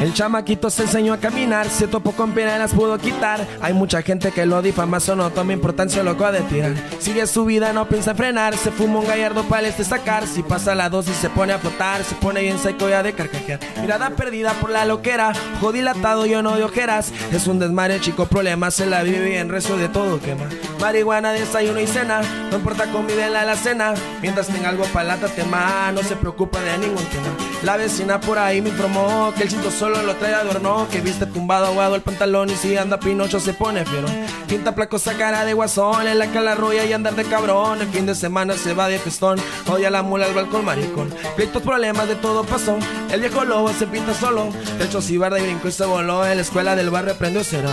El 0.00 0.14
chamaquito 0.14 0.70
se 0.70 0.82
enseñó 0.82 1.12
a 1.12 1.18
caminar, 1.18 1.68
se 1.68 1.88
topó 1.88 2.12
con 2.12 2.30
y 2.30 2.34
las 2.36 2.72
pudo 2.72 2.98
quitar. 2.98 3.44
Hay 3.60 3.74
mucha 3.74 4.00
gente 4.02 4.30
que 4.30 4.46
lo 4.46 4.62
difama, 4.62 4.98
eso 4.98 5.16
no 5.16 5.30
toma 5.30 5.52
importancia, 5.52 6.04
loco 6.04 6.30
de 6.30 6.40
tirar. 6.42 6.74
Sigue 7.00 7.26
su 7.26 7.44
vida, 7.44 7.72
no 7.72 7.88
piensa 7.88 8.14
frenar, 8.14 8.56
se 8.56 8.70
fuma 8.70 9.00
un 9.00 9.08
gallardo 9.08 9.42
para 9.44 9.66
este 9.66 9.82
sacar. 9.82 10.28
Si 10.28 10.44
pasa 10.44 10.76
la 10.76 10.88
dosis, 10.88 11.16
se 11.16 11.28
pone 11.28 11.52
a 11.52 11.58
flotar, 11.58 12.04
se 12.04 12.14
pone 12.14 12.42
bien 12.42 12.60
seco 12.60 12.88
ya 12.88 13.02
de 13.02 13.12
carcajear. 13.12 13.58
Mirada 13.80 14.10
perdida 14.10 14.52
por 14.52 14.70
la 14.70 14.84
loquera, 14.84 15.32
ojo 15.56 15.72
dilatado, 15.72 16.26
yo 16.26 16.42
no 16.42 16.56
de 16.56 16.62
ojeras. 16.62 17.12
Es 17.32 17.48
un 17.48 17.58
desmadre, 17.58 18.00
chico, 18.00 18.26
problema, 18.26 18.70
se 18.70 18.86
la 18.86 19.02
vive 19.02 19.24
bien, 19.24 19.48
rezo 19.48 19.76
de 19.76 19.88
todo 19.88 20.20
quema. 20.20 20.44
Marihuana, 20.80 21.32
desayuno 21.32 21.80
y 21.80 21.88
cena, 21.88 22.20
no 22.50 22.56
importa 22.56 22.86
convive 22.92 23.24
en 23.24 23.32
la 23.32 23.40
alacena. 23.40 23.94
Mientras 24.22 24.46
tenga 24.46 24.68
algo 24.68 24.84
para 24.92 25.16
la 25.16 25.28
tema, 25.28 25.90
no 25.92 26.04
se 26.04 26.14
preocupa 26.14 26.60
de 26.60 26.78
ningún 26.78 27.04
tema. 27.06 27.34
La 27.64 27.76
vecina 27.76 28.20
por 28.20 28.38
ahí 28.38 28.62
me 28.62 28.68
informó 28.68 29.32
que 29.36 29.42
el 29.42 29.50
cinto 29.50 29.72
solo 29.72 29.87
lo 29.88 30.14
trae 30.16 30.34
adorno, 30.34 30.86
que 30.90 31.00
viste 31.00 31.26
tumbado 31.26 31.66
aguado 31.66 31.94
el 31.94 32.02
pantalón 32.02 32.50
y 32.50 32.54
si 32.56 32.76
anda 32.76 32.98
pinocho 33.00 33.40
se 33.40 33.52
pone 33.52 33.84
fiero. 33.84 34.08
Pinta 34.48 34.74
placosa 34.74 35.14
cara 35.14 35.44
de 35.44 35.54
guasón, 35.54 36.06
en 36.06 36.18
la 36.18 36.26
cala 36.28 36.54
roya 36.54 36.84
y 36.84 36.92
andar 36.92 37.14
de 37.14 37.24
cabrón. 37.24 37.80
El 37.80 37.88
fin 37.88 38.06
de 38.06 38.14
semana 38.14 38.54
se 38.54 38.74
va 38.74 38.88
de 38.88 38.98
festón, 38.98 39.38
odia 39.70 39.90
la 39.90 40.02
mula 40.02 40.26
al 40.26 40.34
balcón 40.34 40.64
maricón. 40.64 41.12
Pleitos, 41.36 41.62
problemas 41.62 42.08
de 42.08 42.16
todo 42.16 42.44
pasó, 42.44 42.78
el 43.10 43.20
viejo 43.20 43.44
lobo 43.44 43.68
se 43.70 43.86
pinta 43.86 44.14
solo. 44.14 44.48
De 44.78 44.84
hecho, 44.84 45.00
si 45.00 45.18
barda 45.18 45.38
y 45.38 45.42
brinco 45.42 45.68
y 45.68 45.72
se 45.72 45.84
voló, 45.84 46.26
en 46.26 46.36
la 46.36 46.42
escuela 46.42 46.76
del 46.76 46.90
barrio 46.90 47.14
aprendió 47.14 47.42
cero. 47.44 47.70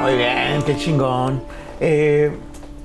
Muy 0.00 0.16
bien, 0.16 0.62
qué 0.64 0.76
chingón. 0.76 1.42
Eh, 1.80 2.30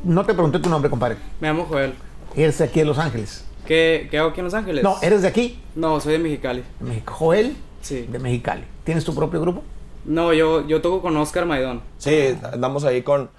no 0.03 0.25
te 0.25 0.33
pregunté 0.33 0.59
tu 0.59 0.69
nombre, 0.69 0.89
compadre. 0.89 1.17
Me 1.39 1.47
llamo 1.47 1.65
Joel. 1.65 1.93
Eres 2.35 2.57
de 2.57 2.65
aquí 2.65 2.79
de 2.79 2.85
Los 2.85 2.97
Ángeles. 2.97 3.45
¿Qué, 3.67 4.07
qué 4.11 4.17
hago 4.19 4.29
aquí 4.29 4.39
en 4.39 4.45
Los 4.45 4.53
Ángeles? 4.53 4.83
No, 4.83 4.95
¿eres 5.01 5.21
de 5.21 5.27
aquí? 5.27 5.59
No, 5.75 5.99
soy 5.99 6.13
de 6.13 6.19
Mexicali. 6.19 6.63
De 6.79 6.85
México. 6.89 7.13
Joel, 7.13 7.55
Sí. 7.81 8.07
de 8.09 8.19
Mexicali. 8.19 8.63
¿Tienes 8.83 9.03
tu 9.05 9.13
propio 9.15 9.39
grupo? 9.41 9.63
No, 10.05 10.33
yo, 10.33 10.67
yo 10.67 10.81
toco 10.81 11.01
con 11.01 11.15
Oscar 11.17 11.45
Maidón. 11.45 11.81
Sí, 11.97 12.35
andamos 12.51 12.83
ahí 12.83 13.01
con... 13.03 13.29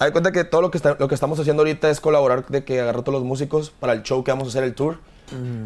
Hay 0.00 0.10
cuenta 0.10 0.32
que 0.32 0.42
todo 0.44 0.60
lo 0.60 0.70
que, 0.70 0.78
está- 0.78 0.96
lo 0.98 1.06
que 1.08 1.14
estamos 1.14 1.38
haciendo 1.38 1.62
ahorita 1.62 1.88
es 1.90 2.00
colaborar 2.00 2.46
de 2.46 2.64
que 2.64 2.80
agarró 2.80 3.02
todos 3.02 3.18
los 3.20 3.26
músicos 3.26 3.70
para 3.70 3.92
el 3.92 4.02
show 4.02 4.22
que 4.24 4.30
vamos 4.32 4.46
a 4.46 4.50
hacer, 4.50 4.64
el 4.64 4.74
tour. 4.74 4.98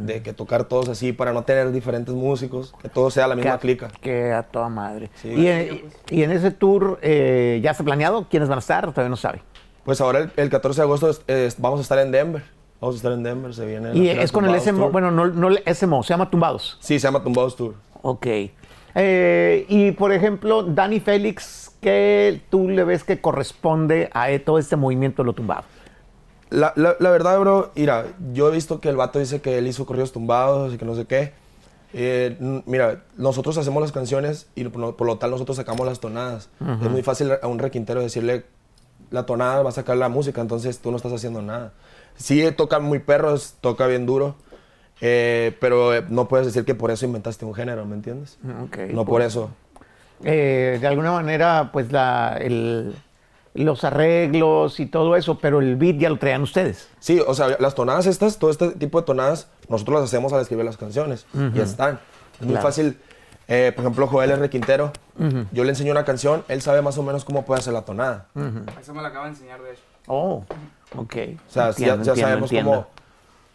De 0.05 0.23
que 0.23 0.33
tocar 0.33 0.65
todos 0.65 0.89
así 0.89 1.13
para 1.13 1.33
no 1.35 1.43
tener 1.43 1.73
diferentes 1.73 2.15
músicos, 2.15 2.73
que 2.81 2.89
todo 2.89 3.11
sea 3.11 3.27
la 3.27 3.35
misma 3.35 3.55
Que- 3.55 3.59
clica. 3.59 3.89
Que 4.01 4.33
a 4.33 4.43
toda 4.45 4.69
madre. 4.71 5.11
Sí. 5.21 5.29
Y, 5.29 5.47
en, 5.49 5.83
y 6.11 6.23
en 6.23 6.31
ese 6.31 6.51
tour, 6.53 6.99
eh, 7.03 7.61
¿ya 7.63 7.73
está 7.73 7.85
planeado? 7.85 8.29
¿Quiénes 8.31 8.49
van 8.49 8.59
a 8.59 8.61
estar? 8.61 8.87
Todavía 8.93 9.11
no 9.11 9.17
sabe. 9.17 9.43
Pues 9.85 10.01
ahora 10.01 10.21
el, 10.21 10.31
el 10.37 10.49
14 10.49 10.81
de 10.81 10.85
agosto 10.85 11.11
es- 11.11 11.23
es- 11.27 11.61
vamos 11.61 11.81
a 11.81 11.83
estar 11.83 11.99
en 11.99 12.13
Denver. 12.13 12.45
Vamos 12.81 12.95
a 12.95 12.99
estar 12.99 13.13
en 13.13 13.23
Denver, 13.23 13.53
se 13.55 13.67
viene. 13.67 13.93
Y 13.95 14.13
la- 14.15 14.23
es 14.23 14.31
con 14.33 14.45
el 14.45 14.55
SMO, 14.61 14.83
Tour. 14.85 14.93
bueno, 14.93 15.11
no, 15.11 15.27
no 15.27 15.49
el 15.49 15.63
SMO, 15.75 16.03
se 16.03 16.11
llama 16.11 16.31
Tumbados. 16.31 16.77
Sí, 16.81 16.99
se 17.01 17.07
llama 17.09 17.23
Tumbados 17.23 17.57
Tour. 17.57 17.75
Ok. 18.03 18.27
Eh, 18.95 19.67
y 19.69 19.93
por 19.93 20.13
ejemplo, 20.13 20.63
Dani 20.63 21.01
Félix, 21.01 21.73
¿qué 21.81 22.41
tú 22.51 22.69
le 22.69 22.85
ves 22.85 23.05
que 23.05 23.21
corresponde 23.21 24.09
a 24.13 24.31
e- 24.31 24.39
todo 24.39 24.59
este 24.59 24.77
movimiento 24.77 25.23
de 25.23 25.27
lo 25.27 25.33
tumbado? 25.33 25.65
La, 26.51 26.73
la- 26.77 26.97
la 26.99 27.11
verdad, 27.11 27.39
bro, 27.41 27.73
mira, 27.75 28.07
yo 28.33 28.49
he 28.49 28.53
visto 28.53 28.81
que 28.81 28.89
el 28.89 28.97
vato 28.97 29.19
dice 29.19 29.41
que 29.41 29.59
él 29.59 29.67
hizo 29.67 29.85
corridos 29.85 30.13
tumbados 30.13 30.73
y 30.73 30.79
que 30.79 30.85
no 30.85 30.95
sé 30.95 31.05
qué. 31.05 31.33
Eh, 31.93 32.37
mira, 32.67 33.03
nosotros 33.17 33.57
hacemos 33.59 33.81
las 33.83 33.93
canciones 33.93 34.49
y 34.55 34.65
por 34.65 34.81
lo, 34.81 34.97
por 34.97 35.07
lo 35.07 35.17
tal 35.19 35.31
nosotros 35.31 35.57
sacamos 35.57 35.87
las 35.87 36.01
tonadas. 36.01 36.49
Es 36.61 36.91
muy 36.91 37.03
fácil 37.03 37.33
a 37.43 37.47
un 37.47 37.59
requintero 37.59 38.01
decirle 38.01 38.45
la 39.11 39.25
tonada 39.27 39.63
va 39.63 39.71
a 39.71 39.73
sacar 39.73 39.97
la 39.97 40.09
música, 40.09 40.41
entonces 40.41 40.79
tú 40.79 40.91
no 40.91 40.97
estás 40.97 41.13
haciendo 41.13 41.43
nada. 41.43 41.73
Sí, 42.17 42.45
toca 42.57 42.79
muy 42.81 42.99
perros, 42.99 43.55
toca 43.61 43.87
bien 43.87 44.07
duro, 44.07 44.35
eh, 45.01 45.57
pero 45.61 45.95
eh, 45.95 46.05
no 46.09 46.27
puedes 46.29 46.47
decir 46.47 46.65
que 46.65 46.75
por 46.75 46.91
eso 46.91 47.07
inventaste 47.07 47.45
un 47.45 47.55
género, 47.55 47.85
¿me 47.87 47.95
entiendes? 47.95 48.39
Ok, 48.65 48.77
no 48.91 49.05
por 49.05 49.21
pues. 49.21 49.27
eso. 49.29 49.51
Eh, 50.25 50.79
de 50.81 50.87
alguna 50.87 51.13
manera, 51.13 51.71
pues 51.73 51.93
la, 51.93 52.37
el- 52.41 52.95
los 53.55 53.83
arreglos 53.85 54.79
y 54.81 54.87
todo 54.87 55.17
eso, 55.17 55.39
pero 55.39 55.61
el 55.61 55.77
beat 55.77 55.97
ya 55.99 56.11
lo 56.11 56.19
traían 56.19 56.43
ustedes. 56.43 56.89
Sí, 57.01 57.21
o 57.27 57.35
sea, 57.35 57.57
las 57.59 57.75
tonadas 57.75 58.07
estas, 58.07 58.39
todo 58.39 58.51
este 58.51 58.71
tipo 58.73 59.01
de 59.01 59.07
tonadas, 59.07 59.49
nosotros 59.69 60.01
las 60.01 60.05
hacemos 60.05 60.33
al 60.33 60.41
escribir 60.43 60.65
las 60.65 60.77
canciones. 60.77 61.27
Y 61.55 61.61
están. 61.61 61.99
Es 62.35 62.43
muy 62.43 62.51
Claro. 62.53 62.67
fácil. 62.67 62.99
Eh, 63.49 63.73
por 63.75 63.85
ejemplo, 63.85 64.07
Joel 64.07 64.31
es 64.31 64.39
requintero. 64.39 64.93
Yo 65.53 65.65
le 65.65 65.71
enseño 65.71 65.91
una 65.93 66.05
canción, 66.05 66.45
él 66.49 66.61
sabe 66.63 66.83
más 66.83 66.97
o 66.99 67.03
menos 67.03 67.25
cómo 67.25 67.45
puede 67.45 67.61
hacer 67.61 67.73
la 67.73 67.83
tonada. 67.83 68.27
Eso 68.81 68.93
me 68.95 69.01
lo 69.01 69.09
acaba 69.09 69.25
de 69.25 69.31
enseñar, 69.31 69.61
de 69.63 69.73
hecho. 69.73 69.83
Oh, 70.07 70.45
ok. 70.97 71.17
O 71.49 71.51
sea, 71.51 71.69
Entiendo, 71.69 71.75
ya, 71.75 71.77
ya 71.77 71.93
entiendo, 71.95 72.17
sabemos 72.17 72.51
entiendo. 72.51 72.71
cómo, 72.71 72.87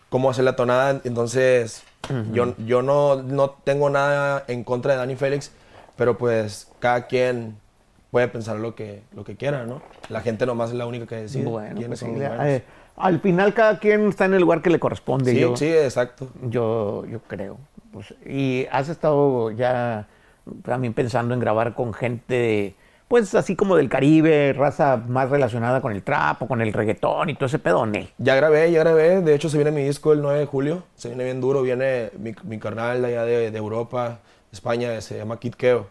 cómo 0.10 0.30
hacer 0.32 0.46
la 0.46 0.56
tonada. 0.56 1.00
Entonces, 1.04 1.84
yo, 2.32 2.56
yo 2.58 2.82
no, 2.82 3.22
no 3.22 3.52
tengo 3.52 3.90
nada 3.90 4.44
en 4.48 4.64
contra 4.64 4.94
de 4.94 4.98
Dani 4.98 5.16
Félix, 5.16 5.52
pero 5.96 6.18
pues 6.18 6.70
cada 6.80 7.06
quien 7.08 7.56
puede 8.12 8.28
pensar 8.28 8.58
lo 8.58 8.76
que, 8.76 9.04
lo 9.16 9.24
que 9.24 9.36
quiera, 9.36 9.66
¿no? 9.66 9.82
La 10.10 10.22
gente 10.22 10.46
nomás 10.46 10.72
es 10.72 10.76
la 10.76 10.86
única 10.86 11.06
que 11.06 11.16
decide 11.16 11.46
Bueno, 11.46 11.76
quiénes 11.76 12.00
pues 12.00 12.00
son 12.00 12.20
los 12.20 12.40
eh, 12.48 12.64
al 12.96 13.20
final 13.22 13.54
cada 13.56 13.80
quien 13.80 14.08
está 14.10 14.26
en 14.26 14.36
el 14.36 14.42
lugar 14.42 14.62
que 14.62 14.70
le 14.70 14.80
corresponde. 14.80 15.32
sí, 15.32 15.40
yo, 15.40 15.56
sí, 15.58 15.68
exacto. 15.68 16.30
yo, 16.44 17.06
yo 17.08 17.20
creo. 17.22 17.58
Pues, 17.94 18.14
y 18.26 18.66
has 18.72 18.90
estado 18.90 19.52
ya 19.52 20.08
también 20.64 20.94
pensando 20.94 21.34
en 21.34 21.40
grabar 21.40 21.76
con 21.76 21.94
gente, 21.94 22.76
pues 23.08 23.34
así 23.36 23.56
como 23.56 23.76
del 23.76 23.88
Caribe, 23.88 24.52
raza 24.54 24.98
más 24.98 25.30
relacionada 25.30 25.80
con 25.80 25.94
el 25.94 26.02
trap 26.02 26.42
o 26.42 26.48
con 26.48 26.62
el 26.62 26.74
reggaetón 26.74 27.30
y 27.30 27.36
todo 27.36 27.46
ese 27.46 27.60
pedo, 27.60 27.86
Nel. 27.86 28.10
Ya 28.18 28.36
grabé, 28.36 28.72
ya 28.72 28.80
grabé. 28.80 29.22
De 29.22 29.36
hecho, 29.36 29.48
se 29.48 29.58
viene 29.58 29.72
mi 29.72 29.84
disco 29.84 30.12
el 30.12 30.22
9 30.22 30.40
de 30.40 30.46
julio. 30.48 30.84
Se 30.96 31.10
viene 31.10 31.24
bien 31.24 31.40
duro. 31.40 31.62
Viene 31.62 32.10
mi, 32.18 32.34
mi 32.44 32.60
carnal 32.60 33.02
de 33.02 33.08
allá 33.10 33.24
de, 33.26 33.52
de 33.52 33.58
Europa, 33.58 34.20
España, 34.52 35.00
se 35.02 35.18
llama 35.18 35.40
Kid 35.40 35.54
Keo. 35.54 35.88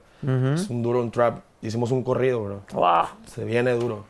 Es 0.55 0.71
un 0.71 0.83
duro, 0.83 1.01
un 1.01 1.11
trap. 1.11 1.41
Hicimos 1.63 1.91
un 1.91 2.05
corrido, 2.05 2.43
bro. 2.45 2.63
¡Wow! 2.73 3.07
Se 3.27 3.45
viene 3.45 3.73
duro. 3.73 4.05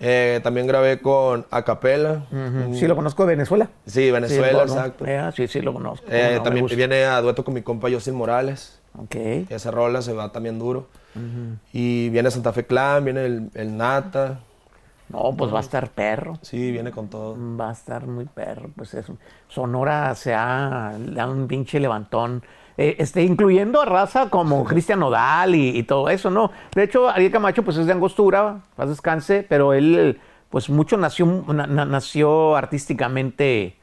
Eh, 0.00 0.40
también 0.42 0.66
grabé 0.66 1.00
con 1.00 1.46
Acapella. 1.50 2.22
Sí, 2.72 2.86
lo 2.86 2.94
conozco 2.94 3.24
de 3.24 3.30
Venezuela. 3.34 3.68
Sí, 3.86 4.10
Venezuela, 4.10 4.66
Sí, 4.66 4.72
exacto. 4.72 5.04
eh, 5.06 5.30
sí, 5.34 5.48
sí, 5.48 5.60
lo 5.60 5.72
conozco. 5.72 6.06
Eh, 6.10 6.34
No, 6.36 6.42
también 6.42 6.66
viene 6.66 7.04
a 7.04 7.20
dueto 7.20 7.44
con 7.44 7.54
mi 7.54 7.62
compa 7.62 7.88
Justin 7.90 8.14
Morales. 8.14 8.80
Ok. 8.96 9.14
Esa 9.48 9.70
rola 9.70 10.00
se 10.02 10.12
va 10.12 10.30
también 10.32 10.58
duro. 10.58 10.86
Y 11.72 12.10
viene 12.10 12.30
Santa 12.30 12.52
Fe 12.52 12.64
Clan, 12.64 13.04
viene 13.04 13.26
el, 13.26 13.50
el 13.54 13.76
Nata. 13.76 14.40
No, 15.08 15.34
pues 15.36 15.52
va 15.52 15.58
a 15.58 15.62
estar 15.62 15.88
perro. 15.90 16.38
Sí, 16.42 16.70
viene 16.70 16.90
con 16.92 17.08
todo. 17.08 17.34
Va 17.56 17.70
a 17.70 17.72
estar 17.72 18.06
muy 18.06 18.26
perro. 18.26 18.70
Pues 18.76 18.94
eso. 18.94 19.16
Sonora 19.48 20.14
se 20.14 20.34
ha 20.34 20.92
un 21.28 21.48
pinche 21.48 21.80
levantón. 21.80 22.42
Eh, 22.80 22.94
este, 23.00 23.24
incluyendo 23.24 23.82
a 23.82 23.84
raza 23.84 24.30
como 24.30 24.64
Cristian 24.64 25.00
Nodal 25.00 25.56
y, 25.56 25.76
y 25.76 25.82
todo 25.82 26.08
eso, 26.10 26.30
¿no? 26.30 26.52
De 26.76 26.84
hecho, 26.84 27.08
Ariel 27.08 27.32
Camacho, 27.32 27.64
pues 27.64 27.76
es 27.76 27.86
de 27.86 27.92
Angostura, 27.92 28.60
paz 28.76 28.88
descanse, 28.88 29.44
pero 29.48 29.72
él, 29.72 30.20
pues 30.48 30.70
mucho 30.70 30.96
nació, 30.96 31.26
na- 31.48 31.66
na- 31.66 31.84
nació 31.84 32.54
artísticamente, 32.54 33.74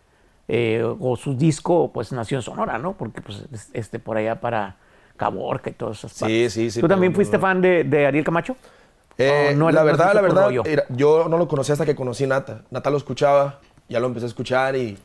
eh, 0.48 0.82
o 1.00 1.16
su 1.18 1.36
disco, 1.36 1.92
pues 1.94 2.14
nació 2.14 2.38
en 2.38 2.42
Sonora, 2.44 2.78
¿no? 2.78 2.94
Porque, 2.94 3.22
pues, 3.22 3.44
es- 3.52 3.70
este, 3.74 4.00
por 4.00 4.16
allá 4.16 4.40
para 4.40 4.78
Caborca 5.18 5.70
y 5.70 5.74
todas 5.74 5.98
esas 5.98 6.14
Sí, 6.14 6.20
partes. 6.22 6.54
sí, 6.54 6.72
sí, 6.72 6.80
¿Tú 6.80 6.88
también 6.88 7.14
fuiste 7.14 7.38
fan 7.38 7.60
de, 7.62 7.84
de 7.84 8.06
Ariel 8.08 8.24
Camacho? 8.24 8.56
Eh, 9.18 9.50
¿O 9.54 9.58
no 9.58 9.72
la 9.72 9.84
verdad, 9.84 10.14
la 10.14 10.22
verdad, 10.22 10.50
yo 10.90 11.28
no 11.28 11.38
lo 11.38 11.48
conocí 11.50 11.72
hasta 11.74 11.86
que 11.86 11.96
conocí 11.96 12.26
Nata. 12.28 12.62
Nata 12.72 12.90
lo 12.90 12.98
escuchaba, 12.98 13.60
ya 13.90 14.00
lo 14.00 14.08
empecé 14.08 14.26
a 14.26 14.30
escuchar 14.30 14.76
y, 14.78 14.98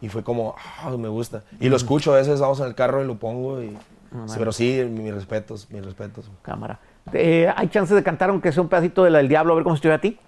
y 0.00 0.08
fue 0.08 0.22
como, 0.22 0.54
ah, 0.82 0.90
me 0.96 1.08
gusta. 1.08 1.42
Y 1.60 1.68
lo 1.68 1.76
escucho, 1.76 2.12
a 2.12 2.16
veces 2.16 2.40
vamos 2.40 2.60
en 2.60 2.66
el 2.66 2.74
carro 2.74 3.02
y 3.02 3.06
lo 3.06 3.16
pongo. 3.16 3.62
Y, 3.62 3.76
pero 4.36 4.52
sí, 4.52 4.84
mis 4.90 5.12
respetos, 5.12 5.68
mis 5.70 5.84
respetos. 5.84 6.30
Cámara. 6.42 6.78
Eh, 7.12 7.52
¿Hay 7.56 7.68
chance 7.68 7.94
de 7.94 8.02
cantar 8.02 8.30
aunque 8.30 8.52
sea 8.52 8.62
un 8.62 8.68
pedacito 8.68 9.04
de 9.04 9.10
la 9.10 9.18
del 9.18 9.28
diablo, 9.28 9.52
a 9.52 9.56
ver 9.56 9.64
cómo 9.64 9.74
estoy 9.74 9.90
a 9.90 10.00
ti? 10.00 10.18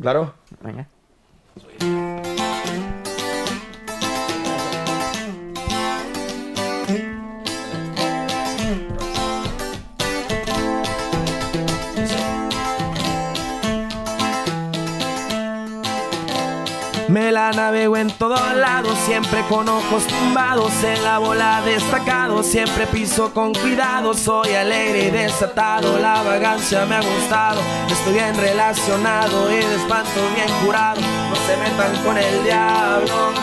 Claro. 0.00 0.34
Venga. 0.62 0.86
La 17.36 17.52
navego 17.52 17.98
en 17.98 18.10
todos 18.12 18.56
lados, 18.56 18.96
siempre 19.04 19.42
con 19.46 19.68
ojos 19.68 20.06
tumbados, 20.06 20.72
en 20.82 21.04
la 21.04 21.18
bola 21.18 21.60
destacado, 21.60 22.42
siempre 22.42 22.86
piso 22.86 23.34
con 23.34 23.52
cuidado, 23.52 24.14
soy 24.14 24.54
alegre 24.54 25.08
y 25.08 25.10
desatado, 25.10 25.98
la 25.98 26.22
vagancia 26.22 26.86
me 26.86 26.94
ha 26.94 27.02
gustado, 27.02 27.60
estoy 27.90 28.14
bien 28.14 28.34
relacionado 28.38 29.52
y 29.52 29.56
de 29.56 29.76
bien 30.34 30.48
curado, 30.64 30.98
no 31.02 31.36
se 31.46 31.56
metan 31.58 32.04
con 32.06 32.16
el 32.16 32.42
diablo, 32.42 33.34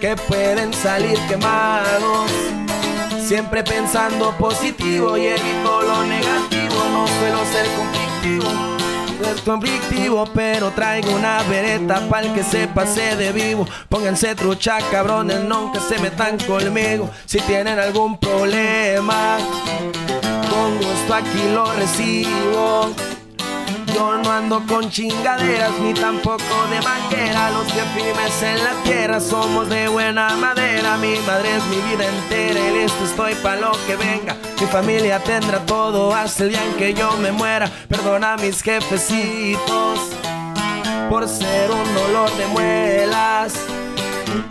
que 0.00 0.16
pueden 0.16 0.72
salir 0.72 1.18
quemados. 1.28 2.30
Siempre 3.20 3.62
pensando 3.64 4.34
positivo 4.38 5.18
y 5.18 5.26
evito 5.26 5.82
lo 5.82 6.02
negativo. 6.04 6.74
No 6.94 7.06
suelo 7.06 7.44
ser 7.52 7.66
conflictivo, 7.76 8.77
ser 9.22 9.42
conflictivo, 9.44 10.24
pero 10.34 10.70
traigo 10.70 11.10
una 11.14 11.42
vereta 11.44 12.00
pa'l 12.08 12.32
que 12.34 12.42
se 12.42 12.68
pase 12.68 13.16
de 13.16 13.32
vivo. 13.32 13.66
Pónganse 13.88 14.34
trucha, 14.34 14.78
cabrones, 14.90 15.40
nunca 15.40 15.80
se 15.80 15.98
metan 15.98 16.38
conmigo. 16.38 17.10
Si 17.26 17.40
tienen 17.40 17.78
algún 17.78 18.18
problema, 18.18 19.38
con 20.50 20.76
gusto 20.76 21.14
aquí 21.14 21.42
lo 21.52 21.72
recibo. 21.74 23.17
Yo 23.98 24.16
no 24.16 24.30
ando 24.30 24.62
con 24.68 24.88
chingaderas 24.88 25.72
ni 25.80 25.92
tampoco 25.92 26.44
de 26.70 26.80
manguera. 26.82 27.50
Los 27.50 27.64
que 27.72 27.80
firmes 28.00 28.42
en 28.44 28.62
la 28.62 28.72
tierra 28.84 29.18
somos 29.18 29.68
de 29.68 29.88
buena 29.88 30.36
madera. 30.36 30.96
Mi 30.98 31.16
madre 31.26 31.56
es 31.56 31.64
mi 31.66 31.76
vida 31.90 32.06
entera 32.06 32.60
y 32.60 32.82
listo 32.82 33.04
estoy 33.04 33.34
pa' 33.42 33.56
lo 33.56 33.72
que 33.88 33.96
venga. 33.96 34.36
Mi 34.60 34.66
familia 34.68 35.18
tendrá 35.18 35.58
todo 35.66 36.14
hasta 36.14 36.44
el 36.44 36.50
día 36.50 36.64
en 36.64 36.74
que 36.76 36.94
yo 36.94 37.10
me 37.18 37.32
muera. 37.32 37.68
Perdona 37.88 38.34
a 38.34 38.36
mis 38.36 38.62
jefecitos 38.62 39.98
por 41.10 41.26
ser 41.26 41.68
un 41.72 41.94
dolor 41.94 42.30
de 42.36 42.46
muelas. 42.46 43.66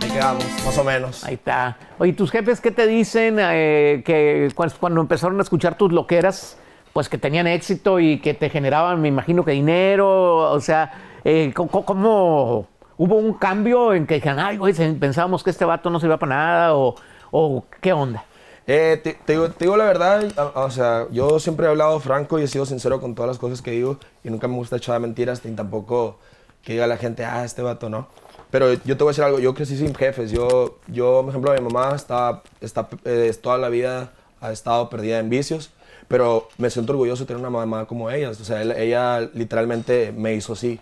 Ahí 0.02 0.10
quedamos, 0.10 0.44
más 0.66 0.76
o 0.76 0.84
menos. 0.84 1.24
Ahí 1.24 1.34
está. 1.34 1.78
Oye, 1.98 2.12
¿tus 2.12 2.30
jefes 2.30 2.60
qué 2.60 2.70
te 2.70 2.86
dicen 2.86 3.36
eh, 3.40 4.02
que 4.04 4.50
cu- 4.54 4.66
cuando 4.78 5.00
empezaron 5.00 5.38
a 5.38 5.42
escuchar 5.42 5.76
tus 5.78 5.90
loqueras, 5.92 6.58
pues 6.92 7.08
que 7.08 7.18
tenían 7.18 7.46
éxito 7.46 8.00
y 8.00 8.18
que 8.20 8.34
te 8.34 8.50
generaban, 8.50 9.00
me 9.00 9.08
imagino 9.08 9.44
que 9.44 9.52
dinero? 9.52 10.50
O 10.52 10.60
sea, 10.60 10.92
eh, 11.24 11.52
¿cómo, 11.54 12.66
hubo 12.96 13.16
un 13.16 13.34
cambio 13.34 13.94
en 13.94 14.06
que 14.06 14.14
dijeron, 14.14 14.38
ay, 14.38 14.56
güey, 14.56 14.74
pensábamos 14.98 15.42
que 15.42 15.50
este 15.50 15.64
vato 15.64 15.90
no 15.90 16.00
se 16.00 16.06
iba 16.06 16.16
para 16.18 16.34
nada? 16.34 16.74
O, 16.74 16.94
o 17.30 17.64
qué 17.80 17.92
onda? 17.92 18.24
Eh, 18.66 19.00
te, 19.02 19.14
te 19.14 19.32
digo, 19.32 19.48
te 19.50 19.64
digo 19.64 19.78
la 19.78 19.84
verdad, 19.84 20.24
o 20.54 20.70
sea, 20.70 21.06
yo 21.10 21.38
siempre 21.40 21.66
he 21.66 21.70
hablado 21.70 21.98
franco 22.00 22.38
y 22.38 22.42
he 22.42 22.46
sido 22.46 22.66
sincero 22.66 23.00
con 23.00 23.14
todas 23.14 23.28
las 23.28 23.38
cosas 23.38 23.62
que 23.62 23.70
digo 23.70 23.98
y 24.22 24.28
nunca 24.28 24.46
me 24.46 24.56
gusta 24.56 24.76
echar 24.76 25.00
mentiras 25.00 25.42
ni 25.44 25.52
tampoco 25.56 26.18
que 26.62 26.74
diga 26.74 26.86
la 26.86 26.98
gente, 26.98 27.24
ah, 27.24 27.46
este 27.46 27.62
vato 27.62 27.88
no. 27.88 28.08
Pero 28.50 28.74
yo 28.74 28.96
te 28.96 29.04
voy 29.04 29.08
a 29.08 29.12
decir 29.12 29.24
algo, 29.24 29.38
yo 29.38 29.54
crecí 29.54 29.78
sin 29.78 29.94
jefes, 29.94 30.30
yo, 30.30 30.78
yo 30.86 31.20
por 31.22 31.30
ejemplo, 31.30 31.54
mi 31.54 31.60
mamá 31.60 31.94
está, 31.94 32.42
está 32.60 32.88
eh, 33.06 33.34
toda 33.40 33.56
la 33.56 33.70
vida 33.70 34.12
ha 34.40 34.52
estado 34.52 34.90
perdida 34.90 35.18
en 35.18 35.30
vicios, 35.30 35.70
pero 36.08 36.48
me 36.58 36.70
siento 36.70 36.92
orgulloso 36.92 37.24
de 37.24 37.28
tener 37.28 37.40
una 37.40 37.50
mamá 37.50 37.86
como 37.86 38.10
ella, 38.10 38.30
o 38.30 38.34
sea, 38.34 38.62
él- 38.62 38.72
ella 38.72 39.20
literalmente 39.34 40.12
me 40.16 40.34
hizo 40.34 40.54
así. 40.54 40.80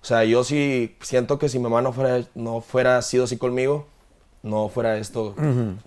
O 0.00 0.04
sea, 0.04 0.24
yo 0.24 0.42
sí 0.44 0.96
siento 1.00 1.38
que 1.38 1.48
si 1.48 1.58
mi 1.58 1.64
mamá 1.64 1.82
no 1.82 1.92
fuera, 1.92 2.24
no 2.34 2.60
fuera 2.60 3.00
sido 3.02 3.24
así 3.24 3.36
conmigo, 3.36 3.86
no 4.42 4.68
fuera 4.68 4.98
esto 4.98 5.34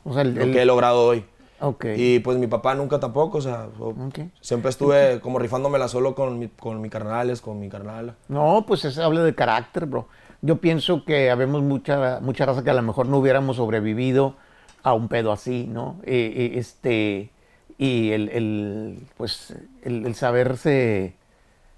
O 0.05 0.13
sea, 0.13 0.21
el- 0.21 0.35
lo 0.35 0.43
el- 0.43 0.51
que 0.53 0.61
he 0.61 0.65
logrado 0.65 1.05
hoy. 1.05 1.25
Ok. 1.59 1.85
Y 1.95 2.19
pues 2.19 2.37
mi 2.37 2.47
papá 2.47 2.75
nunca 2.75 2.99
tampoco, 2.99 3.37
o 3.39 3.41
sea, 3.41 3.67
o- 3.79 3.89
Ok. 4.07 4.19
siempre 4.41 4.69
estuve 4.69 5.19
como 5.21 5.39
rifándomela 5.39 5.87
solo 5.87 6.13
con, 6.15 6.37
mi, 6.37 6.47
con 6.49 6.79
mis 6.81 6.91
carnales, 6.91 7.41
con 7.41 7.59
mi 7.59 7.69
carnala. 7.69 8.15
No, 8.27 8.65
pues 8.67 8.85
eso 8.85 9.03
habla 9.03 9.23
de 9.23 9.33
carácter, 9.35 9.85
bro. 9.85 10.07
Yo 10.41 10.57
pienso 10.57 11.03
que 11.05 11.31
habemos 11.31 11.61
mucha, 11.63 12.19
mucha 12.21 12.45
raza 12.45 12.63
que 12.63 12.69
a 12.69 12.73
lo 12.73 12.81
mejor 12.83 13.07
no 13.07 13.17
hubiéramos 13.17 13.55
sobrevivido 13.55 14.35
a 14.83 14.93
un 14.93 15.07
pedo 15.07 15.31
así, 15.31 15.65
¿no? 15.67 15.95
Eh, 16.03 16.33
eh, 16.35 16.59
este, 16.59 17.31
y 17.77 18.11
el, 18.11 18.29
el, 18.29 18.99
pues, 19.17 19.53
el, 19.83 20.05
el 20.05 20.15
saberse 20.15 21.13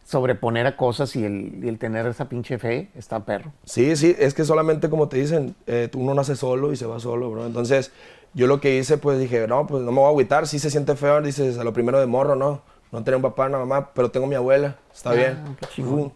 sobreponer 0.05 0.65
a 0.67 0.77
cosas 0.77 1.15
y 1.15 1.25
el, 1.25 1.59
y 1.63 1.67
el 1.67 1.77
tener 1.79 2.05
esa 2.05 2.29
pinche 2.29 2.57
fe 2.57 2.89
está 2.95 3.25
perro. 3.25 3.51
Sí, 3.65 3.95
sí, 3.97 4.15
es 4.17 4.33
que 4.33 4.45
solamente 4.45 4.89
como 4.89 5.09
te 5.09 5.17
dicen, 5.17 5.55
eh, 5.65 5.89
uno 5.95 6.13
nace 6.13 6.35
solo 6.35 6.71
y 6.71 6.77
se 6.77 6.85
va 6.85 6.99
solo, 6.99 7.29
bro. 7.29 7.45
Entonces, 7.45 7.91
yo 8.33 8.47
lo 8.47 8.61
que 8.61 8.77
hice, 8.77 8.97
pues 8.97 9.19
dije, 9.19 9.47
no, 9.47 9.67
pues 9.67 9.83
no 9.83 9.91
me 9.91 9.97
voy 9.99 10.05
a 10.07 10.09
agüitar, 10.09 10.47
sí 10.47 10.59
se 10.59 10.69
siente 10.69 10.95
feo, 10.95 11.21
dices, 11.21 11.57
a 11.57 11.63
lo 11.63 11.73
primero 11.73 11.99
de 11.99 12.05
morro, 12.05 12.35
no. 12.35 12.61
No 12.89 13.03
tengo 13.03 13.17
un 13.17 13.21
papá, 13.23 13.47
una 13.47 13.57
mamá, 13.57 13.89
pero 13.93 14.09
tengo 14.11 14.27
mi 14.27 14.35
abuela, 14.35 14.77
está 14.93 15.11
bien. 15.11 15.37
Ah, 15.45 15.55
qué. 15.75 15.81
Uh, 15.83 16.09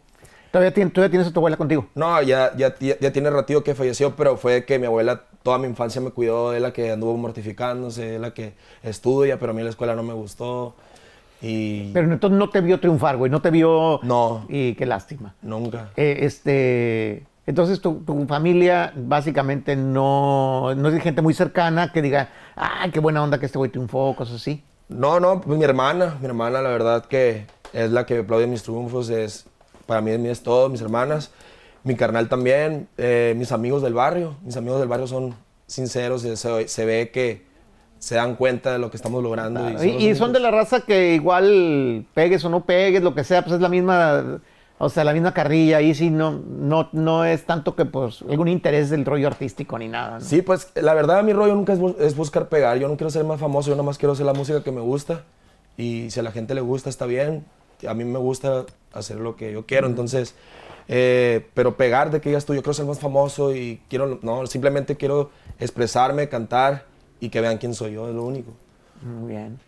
¿Todavía, 0.51 0.73
tien- 0.73 0.89
¿Todavía 0.91 1.11
tienes 1.11 1.27
a 1.27 1.33
tu 1.33 1.39
abuela 1.39 1.57
contigo? 1.57 1.87
No, 1.95 2.21
ya, 2.21 2.55
ya, 2.55 2.73
ya, 2.79 2.97
ya 2.97 3.11
tiene 3.11 3.29
ratito 3.29 3.61
que 3.61 3.75
falleció, 3.75 4.15
pero 4.15 4.37
fue 4.37 4.63
que 4.63 4.79
mi 4.79 4.85
abuela 4.85 5.23
toda 5.43 5.57
mi 5.57 5.67
infancia 5.67 6.01
me 6.01 6.11
cuidó, 6.11 6.53
es 6.53 6.61
la 6.61 6.73
que 6.73 6.91
anduvo 6.91 7.17
mortificándose, 7.17 8.15
es 8.15 8.21
la 8.21 8.33
que 8.33 8.53
estudia, 8.83 9.39
pero 9.39 9.51
a 9.51 9.55
mí 9.55 9.63
la 9.63 9.69
escuela 9.69 9.95
no 9.95 10.03
me 10.03 10.13
gustó. 10.13 10.75
Y 11.41 11.91
Pero 11.91 12.11
entonces 12.11 12.37
no 12.37 12.49
te 12.49 12.61
vio 12.61 12.79
triunfar, 12.79 13.17
güey, 13.17 13.31
no 13.31 13.41
te 13.41 13.49
vio... 13.49 13.99
No. 14.03 14.45
Y 14.47 14.75
qué 14.75 14.85
lástima. 14.85 15.33
nunca. 15.41 15.89
Eh, 15.97 16.19
este, 16.21 17.25
entonces 17.47 17.81
tu, 17.81 17.95
tu 18.01 18.27
familia 18.27 18.93
básicamente 18.95 19.75
no, 19.75 20.75
no 20.75 20.87
es 20.89 20.93
de 20.93 21.01
gente 21.01 21.21
muy 21.21 21.33
cercana 21.33 21.91
que 21.91 22.01
diga, 22.01 22.29
ay, 22.55 22.91
qué 22.91 22.99
buena 22.99 23.23
onda 23.23 23.39
que 23.39 23.47
este 23.47 23.57
güey 23.57 23.71
triunfó, 23.71 24.15
cosas 24.15 24.35
así. 24.35 24.63
No, 24.87 25.19
no, 25.19 25.41
pues 25.41 25.57
mi 25.57 25.63
hermana, 25.63 26.17
mi 26.19 26.27
hermana 26.27 26.61
la 26.61 26.69
verdad 26.69 27.05
que 27.05 27.45
es 27.73 27.91
la 27.91 28.05
que 28.05 28.19
aplaude 28.19 28.45
mis 28.45 28.61
triunfos, 28.61 29.09
es, 29.09 29.45
para 29.85 30.01
mí, 30.01 30.11
es 30.11 30.43
todo, 30.43 30.69
mis 30.69 30.81
hermanas, 30.81 31.31
mi 31.83 31.95
carnal 31.95 32.29
también, 32.29 32.87
eh, 32.97 33.33
mis 33.37 33.51
amigos 33.51 33.81
del 33.81 33.93
barrio, 33.93 34.35
mis 34.43 34.55
amigos 34.57 34.79
del 34.79 34.87
barrio 34.89 35.07
son 35.07 35.33
sinceros, 35.67 36.21
se, 36.21 36.35
se- 36.67 36.85
ve 36.85 37.09
que 37.11 37.43
se 37.99 38.15
dan 38.15 38.35
cuenta 38.35 38.73
de 38.73 38.79
lo 38.79 38.89
que 38.91 38.97
estamos 38.97 39.23
logrando. 39.23 39.61
Y, 39.69 39.73
son, 39.77 39.85
los 39.87 40.01
y 40.03 40.15
son 40.15 40.33
de 40.33 40.39
la 40.39 40.51
raza 40.51 40.81
que 40.81 41.13
igual 41.15 42.05
pegues 42.13 42.43
o 42.45 42.49
no 42.49 42.65
pegues, 42.65 43.01
lo 43.01 43.13
que 43.15 43.23
sea, 43.23 43.41
pues 43.43 43.55
es 43.55 43.61
la 43.61 43.69
misma, 43.69 44.41
o 44.79 44.89
sea, 44.89 45.03
la 45.03 45.13
misma 45.13 45.33
carrilla. 45.33 45.77
Ahí 45.77 45.93
sí 45.95 46.09
no, 46.09 46.31
no, 46.31 46.89
no 46.91 47.25
es 47.25 47.45
tanto 47.45 47.75
que 47.75 47.85
pues 47.85 48.23
algún 48.29 48.47
interés 48.47 48.89
del 48.89 49.05
rollo 49.05 49.27
artístico 49.27 49.77
ni 49.77 49.87
nada. 49.87 50.19
¿no? 50.19 50.25
Sí, 50.25 50.41
pues 50.41 50.71
la 50.75 50.93
verdad 50.93 51.23
mi 51.23 51.33
rollo 51.33 51.55
nunca 51.55 51.73
es, 51.73 51.79
es 51.99 52.15
buscar 52.15 52.49
pegar. 52.49 52.77
Yo 52.79 52.87
no 52.87 52.97
quiero 52.97 53.09
ser 53.11 53.23
más 53.23 53.39
famoso, 53.39 53.69
yo 53.69 53.75
nada 53.75 53.85
más 53.85 53.97
quiero 53.97 54.13
hacer 54.13 54.25
la 54.25 54.33
música 54.33 54.63
que 54.63 54.71
me 54.71 54.81
gusta. 54.81 55.23
Y 55.77 56.09
si 56.11 56.19
a 56.19 56.23
la 56.23 56.31
gente 56.31 56.53
le 56.55 56.61
gusta, 56.61 56.89
está 56.89 57.05
bien. 57.05 57.45
A 57.87 57.93
mí 57.93 58.03
me 58.03 58.19
gusta 58.19 58.65
hacer 58.93 59.17
lo 59.17 59.35
que 59.35 59.51
yo 59.53 59.65
quiero, 59.65 59.87
entonces... 59.87 60.35
eh, 60.87 61.47
pero 61.53 61.77
pegar 61.77 62.11
de 62.11 62.21
que 62.21 62.29
digas 62.29 62.45
tú, 62.45 62.53
yo 62.53 62.61
quiero 62.61 62.73
ser 62.73 62.85
más 62.85 62.99
famoso 62.99 63.55
y 63.55 63.81
quiero... 63.89 64.19
No, 64.21 64.45
simplemente 64.47 64.97
quiero 64.97 65.31
expresarme, 65.59 66.29
cantar 66.29 66.85
y 67.19 67.29
que 67.29 67.41
vean 67.41 67.57
quién 67.57 67.73
soy 67.73 67.93
yo, 67.93 68.07
es 68.09 68.15
lo 68.15 68.23
único. 68.23 68.51
Muy 69.01 69.33
bien. 69.33 69.59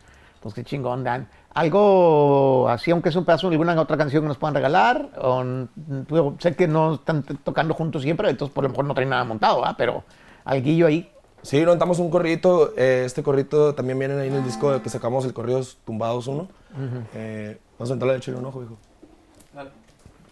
Pues 0.41 0.53
qué 0.53 0.63
chingón, 0.63 1.03
Dan. 1.03 1.29
Algo 1.53 2.67
así, 2.67 2.91
aunque 2.91 3.09
es 3.09 3.15
un 3.15 3.25
pedazo 3.25 3.47
alguna 3.47 3.79
otra 3.79 3.95
canción 3.95 4.23
que 4.23 4.27
nos 4.27 4.37
puedan 4.37 4.55
regalar. 4.55 5.09
O, 5.21 5.43
digo, 5.75 6.35
sé 6.39 6.55
que 6.55 6.67
no 6.67 6.95
están 6.95 7.23
tocando 7.43 7.73
juntos 7.73 8.01
siempre, 8.01 8.29
entonces 8.29 8.53
por 8.53 8.63
lo 8.63 8.69
mejor 8.69 8.85
no 8.85 8.93
traen 8.93 9.09
nada 9.09 9.23
montado, 9.23 9.63
¿ah? 9.63 9.75
Pero 9.77 10.03
alguillo 10.43 10.87
ahí. 10.87 11.09
Sí, 11.43 11.61
nos 11.63 11.77
damos 11.77 11.99
un 11.99 12.09
corridito. 12.09 12.73
eh, 12.75 13.03
este 13.05 13.21
corrito 13.21 13.75
también 13.75 13.99
viene 13.99 14.19
ahí 14.19 14.29
en 14.29 14.35
el 14.35 14.43
disco 14.43 14.81
que 14.81 14.89
sacamos, 14.89 15.25
el 15.25 15.33
Corridos 15.33 15.77
Tumbados 15.85 16.27
1. 16.27 16.47
Eh, 17.13 17.59
vamos 17.77 17.91
a 17.91 17.93
entrarle 17.93 18.15
a 18.15 18.17
echarle 18.17 18.39
un 18.39 18.45
ojo, 18.47 18.63
hijo. 18.63 18.77
Dale. 19.53 19.69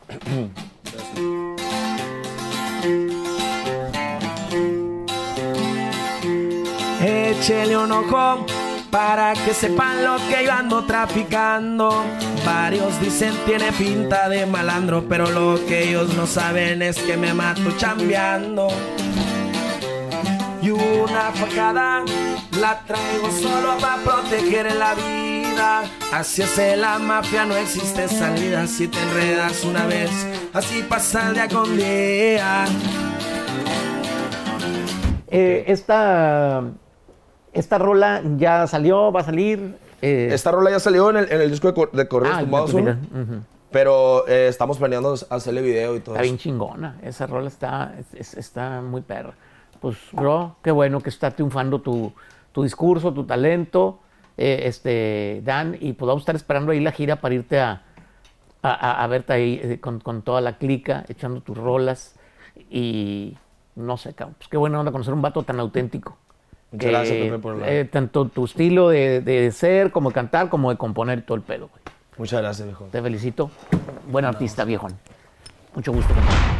Échele 7.03 7.77
un 7.77 7.91
ojo 7.91 8.45
para 8.91 9.33
que 9.33 9.53
sepan 9.53 10.03
lo 10.03 10.17
que 10.27 10.45
yo 10.45 10.51
ando 10.51 10.83
traficando. 10.85 12.03
Varios 12.45 12.99
dicen 12.99 13.33
tiene 13.45 13.71
pinta 13.71 14.29
de 14.29 14.45
malandro, 14.45 15.05
pero 15.07 15.29
lo 15.29 15.65
que 15.65 15.89
ellos 15.89 16.13
no 16.15 16.27
saben 16.27 16.81
es 16.81 16.97
que 16.99 17.17
me 17.17 17.33
mato 17.33 17.71
chambeando. 17.77 18.67
Y 20.61 20.69
una 20.69 21.31
facada 21.33 22.03
la 22.59 22.79
traigo 22.81 23.31
solo 23.31 23.77
para 23.79 24.03
proteger 24.03 24.75
la 24.75 24.93
vida. 24.93 25.30
Así 26.13 26.41
es 26.41 26.77
la 26.77 26.99
mafia, 26.99 27.45
no 27.45 27.55
existe 27.55 28.07
salida. 28.07 28.67
Si 28.67 28.87
te 28.87 28.99
enredas 29.01 29.63
una 29.63 29.85
vez, 29.85 30.09
así 30.53 30.83
pasa 30.83 31.27
el 31.29 31.33
día 31.33 31.47
con 31.47 31.75
día. 31.75 32.65
Eh, 35.27 35.63
esta, 35.67 36.63
esta 37.53 37.77
rola 37.77 38.21
ya 38.37 38.67
salió, 38.67 39.11
va 39.11 39.21
a 39.21 39.23
salir. 39.23 39.77
eh, 40.01 40.29
Esta 40.31 40.51
rola 40.51 40.71
ya 40.71 40.79
salió 40.79 41.09
en 41.09 41.17
el, 41.17 41.31
en 41.31 41.41
el 41.41 41.51
disco 41.51 41.71
de, 41.71 41.87
de 41.93 42.07
Corridos 42.07 42.37
ah, 42.37 42.41
Tumbados 42.41 42.71
tu 42.71 42.77
1. 42.77 42.85
vida. 42.85 42.99
Ujú. 43.21 43.41
Pero 43.71 44.27
eh, 44.27 44.47
estamos 44.49 44.77
planeando 44.77 45.15
hacerle 45.29 45.61
video 45.61 45.95
y 45.95 46.01
todo 46.01 46.15
Está 46.15 46.23
bien 46.23 46.35
eso. 46.35 46.43
chingona. 46.43 46.97
Esa 47.03 47.25
rola 47.27 47.47
está, 47.47 47.95
es- 47.97 48.13
es- 48.19 48.33
está 48.37 48.81
muy 48.81 49.01
perra. 49.01 49.33
Pues, 49.79 49.97
bro, 50.11 50.57
qué 50.61 50.71
bueno 50.71 50.99
que 50.99 51.09
está 51.09 51.31
triunfando 51.31 51.79
tu, 51.79 52.11
tu 52.51 52.63
discurso, 52.63 53.13
tu 53.13 53.23
talento, 53.23 53.99
eh, 54.37 54.61
este, 54.65 55.41
Dan, 55.43 55.77
y 55.79 55.93
pues 55.93 56.07
vamos 56.07 56.21
a 56.21 56.23
estar 56.23 56.35
esperando 56.35 56.71
ahí 56.71 56.79
la 56.79 56.91
gira 56.91 57.17
para 57.17 57.35
irte 57.35 57.59
a, 57.59 57.83
a, 58.63 59.07
verte 59.07 59.33
ahí 59.33 59.59
eh, 59.63 59.79
con, 59.79 59.99
con 59.99 60.21
toda 60.21 60.41
la 60.41 60.57
clica, 60.57 61.03
echando 61.09 61.41
tus 61.41 61.57
rolas. 61.57 62.15
Y 62.69 63.37
no 63.75 63.97
sé, 63.97 64.13
cabrón, 64.13 64.35
pues 64.37 64.47
qué 64.49 64.57
bueno 64.57 64.79
onda 64.79 64.91
conocer 64.91 65.13
un 65.13 65.21
vato 65.21 65.43
tan 65.43 65.59
auténtico. 65.59 66.17
Muchas 66.71 66.89
gracias, 66.91 67.17
Pepe, 67.17 67.37
por 67.39 67.57
la- 67.57 67.69
eh, 67.69 67.85
tanto 67.85 68.27
tu 68.29 68.45
estilo 68.45 68.89
de, 68.89 69.19
de 69.21 69.51
ser, 69.51 69.91
como 69.91 70.09
de 70.09 70.15
cantar, 70.15 70.49
como 70.49 70.69
de 70.71 70.77
componer 70.77 71.19
y 71.19 71.21
todo 71.23 71.35
el 71.35 71.43
pedo, 71.43 71.67
güey. 71.69 71.81
Muchas 72.17 72.41
gracias, 72.41 72.65
viejo. 72.67 72.85
Te 72.91 73.01
felicito. 73.01 73.51
Buen 74.09 74.25
artista, 74.25 74.63
viejo. 74.63 74.87
Mucho 75.75 75.91
gusto. 75.91 76.13
compadre. 76.13 76.50